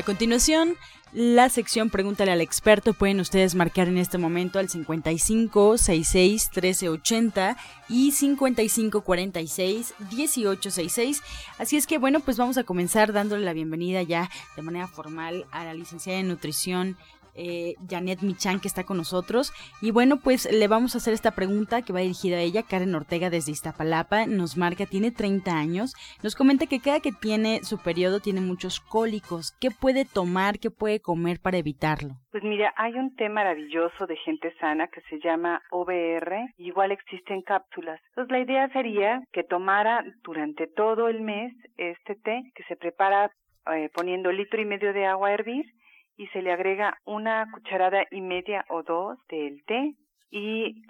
A 0.00 0.02
continuación, 0.02 0.78
la 1.12 1.50
sección 1.50 1.90
Pregúntale 1.90 2.32
al 2.32 2.40
experto. 2.40 2.94
Pueden 2.94 3.20
ustedes 3.20 3.54
marcar 3.54 3.86
en 3.86 3.98
este 3.98 4.16
momento 4.16 4.58
al 4.58 4.70
55 4.70 5.76
66 5.76 6.48
1380 6.54 7.58
y 7.90 8.10
55 8.10 9.02
46 9.02 9.94
1866. 9.98 11.22
Así 11.58 11.76
es 11.76 11.86
que 11.86 11.98
bueno, 11.98 12.20
pues 12.20 12.38
vamos 12.38 12.56
a 12.56 12.64
comenzar 12.64 13.12
dándole 13.12 13.44
la 13.44 13.52
bienvenida 13.52 14.02
ya 14.02 14.30
de 14.56 14.62
manera 14.62 14.88
formal 14.88 15.44
a 15.50 15.64
la 15.64 15.74
licenciada 15.74 16.18
en 16.18 16.28
nutrición 16.28 16.96
eh, 17.34 17.74
Janet 17.88 18.22
Michan 18.22 18.60
que 18.60 18.68
está 18.68 18.84
con 18.84 18.96
nosotros. 18.96 19.52
Y 19.80 19.90
bueno, 19.90 20.18
pues 20.18 20.50
le 20.52 20.68
vamos 20.68 20.94
a 20.94 20.98
hacer 20.98 21.14
esta 21.14 21.32
pregunta 21.32 21.82
que 21.82 21.92
va 21.92 22.00
dirigida 22.00 22.36
a 22.36 22.40
ella. 22.40 22.62
Karen 22.62 22.94
Ortega 22.94 23.30
desde 23.30 23.52
Iztapalapa 23.52 24.26
nos 24.26 24.56
marca, 24.56 24.86
tiene 24.86 25.10
30 25.10 25.56
años. 25.56 25.94
Nos 26.22 26.34
comenta 26.34 26.66
que 26.66 26.80
cada 26.80 27.00
que 27.00 27.12
tiene 27.12 27.60
su 27.62 27.78
periodo 27.78 28.20
tiene 28.20 28.40
muchos 28.40 28.80
cólicos. 28.80 29.56
¿Qué 29.60 29.70
puede 29.70 30.04
tomar, 30.04 30.58
qué 30.58 30.70
puede 30.70 31.00
comer 31.00 31.40
para 31.40 31.58
evitarlo? 31.58 32.16
Pues 32.30 32.42
mira, 32.44 32.72
hay 32.76 32.94
un 32.94 33.14
té 33.16 33.28
maravilloso 33.28 34.06
de 34.06 34.16
gente 34.16 34.54
sana 34.60 34.88
que 34.88 35.00
se 35.02 35.18
llama 35.20 35.62
OBR, 35.70 36.54
igual 36.58 36.92
existen 36.92 37.42
cápsulas. 37.42 38.00
Entonces 38.10 38.30
la 38.30 38.40
idea 38.40 38.68
sería 38.72 39.22
que 39.32 39.44
tomara 39.44 40.04
durante 40.22 40.66
todo 40.66 41.08
el 41.08 41.20
mes 41.20 41.52
este 41.76 42.14
té 42.14 42.42
que 42.54 42.62
se 42.64 42.76
prepara 42.76 43.30
eh, 43.74 43.90
poniendo 43.94 44.32
litro 44.32 44.60
y 44.60 44.64
medio 44.64 44.92
de 44.92 45.06
agua 45.06 45.28
a 45.28 45.34
hervir 45.34 45.66
y 46.20 46.26
se 46.26 46.42
le 46.42 46.52
agrega 46.52 46.98
una 47.06 47.50
cucharada 47.50 48.04
y 48.10 48.20
media 48.20 48.66
o 48.68 48.82
dos 48.82 49.18
del 49.28 49.64
té 49.64 49.94
y 50.30 50.82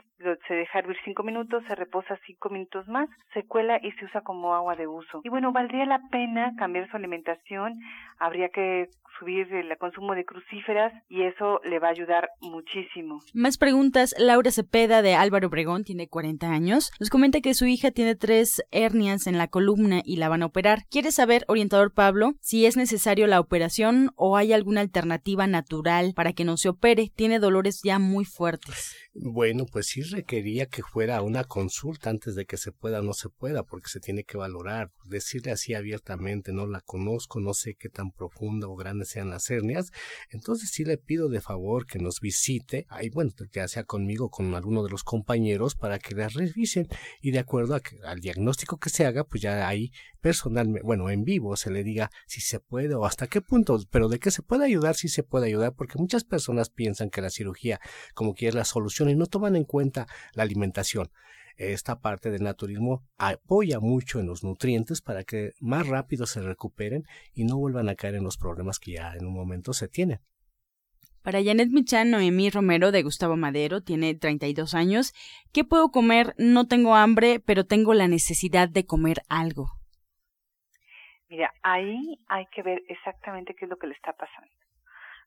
se 0.46 0.54
deja 0.54 0.78
hervir 0.78 0.96
cinco 1.04 1.22
minutos, 1.22 1.62
se 1.66 1.74
reposa 1.74 2.18
cinco 2.26 2.50
minutos 2.50 2.86
más, 2.88 3.08
se 3.32 3.44
cuela 3.44 3.78
y 3.82 3.92
se 3.92 4.04
usa 4.04 4.22
como 4.22 4.54
agua 4.54 4.76
de 4.76 4.86
uso. 4.86 5.20
Y 5.24 5.28
bueno, 5.28 5.52
valdría 5.52 5.86
la 5.86 6.00
pena 6.10 6.54
cambiar 6.58 6.88
su 6.90 6.96
alimentación, 6.96 7.80
habría 8.18 8.48
que 8.50 8.88
subir 9.20 9.52
el 9.52 9.76
consumo 9.78 10.14
de 10.14 10.24
crucíferas 10.24 10.92
y 11.08 11.22
eso 11.22 11.60
le 11.64 11.78
va 11.78 11.88
a 11.88 11.90
ayudar 11.90 12.30
muchísimo. 12.40 13.20
Más 13.34 13.58
preguntas. 13.58 14.14
Laura 14.18 14.50
Cepeda 14.50 15.02
de 15.02 15.14
Álvaro 15.14 15.48
Obregón 15.48 15.84
tiene 15.84 16.08
40 16.08 16.50
años. 16.50 16.90
Nos 16.98 17.10
comenta 17.10 17.40
que 17.40 17.54
su 17.54 17.66
hija 17.66 17.90
tiene 17.90 18.14
tres 18.14 18.62
hernias 18.70 19.26
en 19.26 19.38
la 19.38 19.48
columna 19.48 20.00
y 20.04 20.16
la 20.16 20.28
van 20.28 20.42
a 20.42 20.46
operar. 20.46 20.80
Quiere 20.90 21.12
saber, 21.12 21.44
orientador 21.48 21.92
Pablo, 21.92 22.32
si 22.40 22.66
es 22.66 22.76
necesario 22.76 23.26
la 23.26 23.40
operación 23.40 24.10
o 24.16 24.36
hay 24.36 24.52
alguna 24.52 24.80
alternativa 24.80 25.46
natural 25.46 26.12
para 26.14 26.32
que 26.32 26.44
no 26.44 26.56
se 26.56 26.70
opere. 26.70 27.10
Tiene 27.14 27.38
dolores 27.38 27.82
ya 27.84 27.98
muy 27.98 28.24
fuertes. 28.24 28.96
Bueno, 29.12 29.64
pues 29.70 29.86
sí 29.86 30.02
requería 30.10 30.66
que 30.66 30.82
fuera 30.82 31.22
una 31.22 31.44
consulta 31.44 32.10
antes 32.10 32.34
de 32.34 32.46
que 32.46 32.56
se 32.56 32.72
pueda 32.72 33.00
o 33.00 33.02
no 33.02 33.14
se 33.14 33.28
pueda, 33.28 33.62
porque 33.62 33.88
se 33.88 34.00
tiene 34.00 34.24
que 34.24 34.36
valorar. 34.36 34.92
Decirle 35.04 35.52
así 35.52 35.74
abiertamente, 35.74 36.52
no 36.52 36.66
la 36.66 36.80
conozco, 36.80 37.40
no 37.40 37.54
sé 37.54 37.74
qué 37.74 37.88
tan 37.88 38.10
profunda 38.10 38.68
o 38.68 38.76
grande 38.76 39.04
sean 39.04 39.30
las 39.30 39.50
hernias. 39.50 39.92
Entonces 40.30 40.70
sí 40.70 40.84
le 40.84 40.98
pido 40.98 41.28
de 41.28 41.40
favor 41.40 41.86
que 41.86 41.98
nos 41.98 42.20
visite, 42.20 42.86
ahí 42.88 43.10
bueno, 43.10 43.32
que 43.50 43.66
sea 43.68 43.84
conmigo, 43.84 44.30
con 44.30 44.54
alguno 44.54 44.82
de 44.82 44.90
los 44.90 45.04
compañeros, 45.04 45.74
para 45.74 45.98
que 45.98 46.14
la 46.14 46.28
revisen 46.28 46.88
y 47.20 47.30
de 47.30 47.38
acuerdo 47.38 47.78
al 48.04 48.20
diagnóstico 48.20 48.78
que 48.78 48.90
se 48.90 49.06
haga, 49.06 49.24
pues 49.24 49.42
ya 49.42 49.66
ahí 49.66 49.92
personalmente, 50.20 50.84
bueno, 50.84 51.10
en 51.10 51.24
vivo 51.24 51.56
se 51.56 51.70
le 51.70 51.82
diga 51.82 52.10
si 52.26 52.40
se 52.40 52.60
puede 52.60 52.94
o 52.94 53.06
hasta 53.06 53.26
qué 53.26 53.40
punto, 53.40 53.78
pero 53.90 54.08
de 54.08 54.18
que 54.18 54.30
se 54.30 54.42
puede 54.42 54.64
ayudar, 54.64 54.94
sí 54.94 55.08
se 55.08 55.22
puede 55.22 55.46
ayudar, 55.46 55.74
porque 55.74 55.98
muchas 55.98 56.24
personas 56.24 56.70
piensan 56.70 57.10
que 57.10 57.22
la 57.22 57.30
cirugía 57.30 57.80
como 58.14 58.34
que 58.34 58.48
es 58.48 58.54
la 58.54 58.64
solución 58.64 59.08
y 59.10 59.14
no 59.14 59.26
toman 59.26 59.56
en 59.56 59.64
cuenta 59.64 59.99
la 60.34 60.42
alimentación. 60.42 61.10
Esta 61.56 62.00
parte 62.00 62.30
del 62.30 62.42
naturismo 62.42 63.02
apoya 63.18 63.80
mucho 63.80 64.18
en 64.18 64.26
los 64.26 64.42
nutrientes 64.42 65.02
para 65.02 65.24
que 65.24 65.52
más 65.60 65.86
rápido 65.88 66.24
se 66.26 66.40
recuperen 66.40 67.04
y 67.34 67.44
no 67.44 67.58
vuelvan 67.58 67.88
a 67.88 67.96
caer 67.96 68.14
en 68.14 68.24
los 68.24 68.38
problemas 68.38 68.78
que 68.78 68.92
ya 68.92 69.12
en 69.12 69.26
un 69.26 69.34
momento 69.34 69.74
se 69.74 69.88
tienen. 69.88 70.20
Para 71.22 71.44
Janet 71.44 71.68
Michan, 71.70 72.10
Noemí 72.10 72.48
Romero 72.48 72.92
de 72.92 73.02
Gustavo 73.02 73.36
Madero 73.36 73.82
tiene 73.82 74.14
32 74.14 74.74
años. 74.74 75.12
¿Qué 75.52 75.64
puedo 75.64 75.90
comer? 75.90 76.34
No 76.38 76.66
tengo 76.66 76.94
hambre, 76.94 77.40
pero 77.40 77.66
tengo 77.66 77.92
la 77.92 78.08
necesidad 78.08 78.70
de 78.70 78.86
comer 78.86 79.18
algo. 79.28 79.66
Mira, 81.28 81.52
ahí 81.62 82.18
hay 82.26 82.46
que 82.46 82.62
ver 82.62 82.82
exactamente 82.88 83.54
qué 83.54 83.66
es 83.66 83.70
lo 83.70 83.76
que 83.76 83.86
le 83.86 83.92
está 83.92 84.14
pasando. 84.14 84.50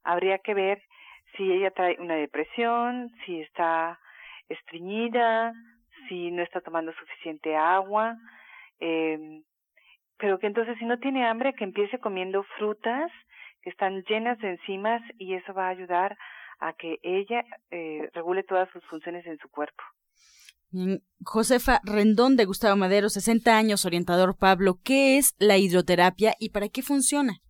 Habría 0.03 0.39
que 0.39 0.55
ver 0.55 0.81
si 1.37 1.43
ella 1.43 1.69
trae 1.69 1.95
una 1.99 2.15
depresión, 2.15 3.11
si 3.25 3.41
está 3.41 3.99
estreñida, 4.49 5.53
si 6.07 6.31
no 6.31 6.43
está 6.43 6.61
tomando 6.61 6.93
suficiente 6.93 7.55
agua, 7.55 8.17
eh, 8.79 9.41
pero 10.17 10.39
que 10.39 10.47
entonces 10.47 10.77
si 10.77 10.85
no 10.85 10.99
tiene 10.99 11.25
hambre, 11.25 11.53
que 11.53 11.63
empiece 11.63 11.99
comiendo 11.99 12.43
frutas 12.57 13.11
que 13.61 13.69
están 13.69 14.03
llenas 14.03 14.37
de 14.39 14.51
enzimas 14.51 15.01
y 15.17 15.35
eso 15.35 15.53
va 15.53 15.67
a 15.67 15.69
ayudar 15.69 16.17
a 16.59 16.73
que 16.73 16.99
ella 17.01 17.43
eh, 17.71 18.09
regule 18.13 18.43
todas 18.43 18.69
sus 18.71 18.83
funciones 18.85 19.25
en 19.25 19.37
su 19.39 19.49
cuerpo. 19.49 19.83
Josefa 21.23 21.81
Rendón 21.83 22.35
de 22.35 22.45
Gustavo 22.45 22.75
Madero, 22.75 23.09
60 23.09 23.55
años, 23.55 23.85
orientador 23.85 24.35
Pablo, 24.37 24.79
¿qué 24.83 25.17
es 25.17 25.35
la 25.37 25.57
hidroterapia 25.57 26.33
y 26.39 26.49
para 26.49 26.69
qué 26.69 26.81
funciona? 26.81 27.42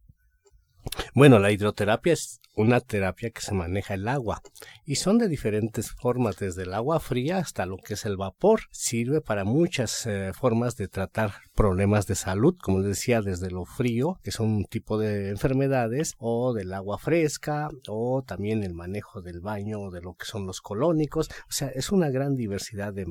Bueno, 1.13 1.39
la 1.39 1.51
hidroterapia 1.51 2.13
es 2.13 2.39
una 2.55 2.79
terapia 2.79 3.31
que 3.31 3.41
se 3.41 3.53
maneja 3.53 3.95
el 3.95 4.07
agua 4.07 4.41
y 4.85 4.95
son 4.95 5.17
de 5.17 5.27
diferentes 5.27 5.91
formas, 5.91 6.37
desde 6.37 6.63
el 6.63 6.73
agua 6.73 6.99
fría 6.99 7.37
hasta 7.37 7.65
lo 7.65 7.77
que 7.77 7.95
es 7.95 8.05
el 8.05 8.17
vapor. 8.17 8.61
Sirve 8.71 9.21
para 9.21 9.43
muchas 9.43 10.05
eh, 10.05 10.31
formas 10.33 10.75
de 10.77 10.87
tratar 10.87 11.33
problemas 11.53 12.07
de 12.07 12.15
salud, 12.15 12.55
como 12.61 12.79
les 12.79 12.87
decía, 12.87 13.21
desde 13.21 13.51
lo 13.51 13.65
frío, 13.65 14.19
que 14.23 14.31
son 14.31 14.51
un 14.51 14.65
tipo 14.65 14.97
de 14.97 15.29
enfermedades, 15.29 16.15
o 16.17 16.53
del 16.53 16.73
agua 16.73 16.97
fresca, 16.97 17.69
o 17.87 18.23
también 18.25 18.63
el 18.63 18.73
manejo 18.73 19.21
del 19.21 19.39
baño, 19.39 19.89
de 19.91 20.01
lo 20.01 20.15
que 20.15 20.25
son 20.25 20.45
los 20.45 20.61
colónicos. 20.61 21.29
O 21.49 21.51
sea, 21.51 21.69
es 21.69 21.91
una 21.91 22.09
gran 22.09 22.35
diversidad 22.35 22.93
de, 22.93 23.05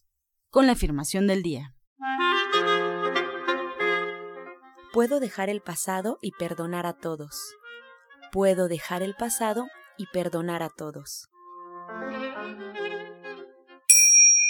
con 0.49 0.67
la 0.67 0.73
afirmación 0.73 1.27
del 1.27 1.43
día. 1.43 1.75
Puedo 4.95 5.21
dejar 5.21 5.51
el 5.51 5.61
pasado 5.61 6.19
y 6.23 6.33
perdonar 6.33 6.87
a 6.87 6.95
todos. 6.95 7.55
Puedo 8.33 8.69
dejar 8.69 9.03
el 9.03 9.15
pasado 9.15 9.69
y 9.99 10.07
perdonar 10.07 10.63
a 10.63 10.71
todos. 10.71 11.29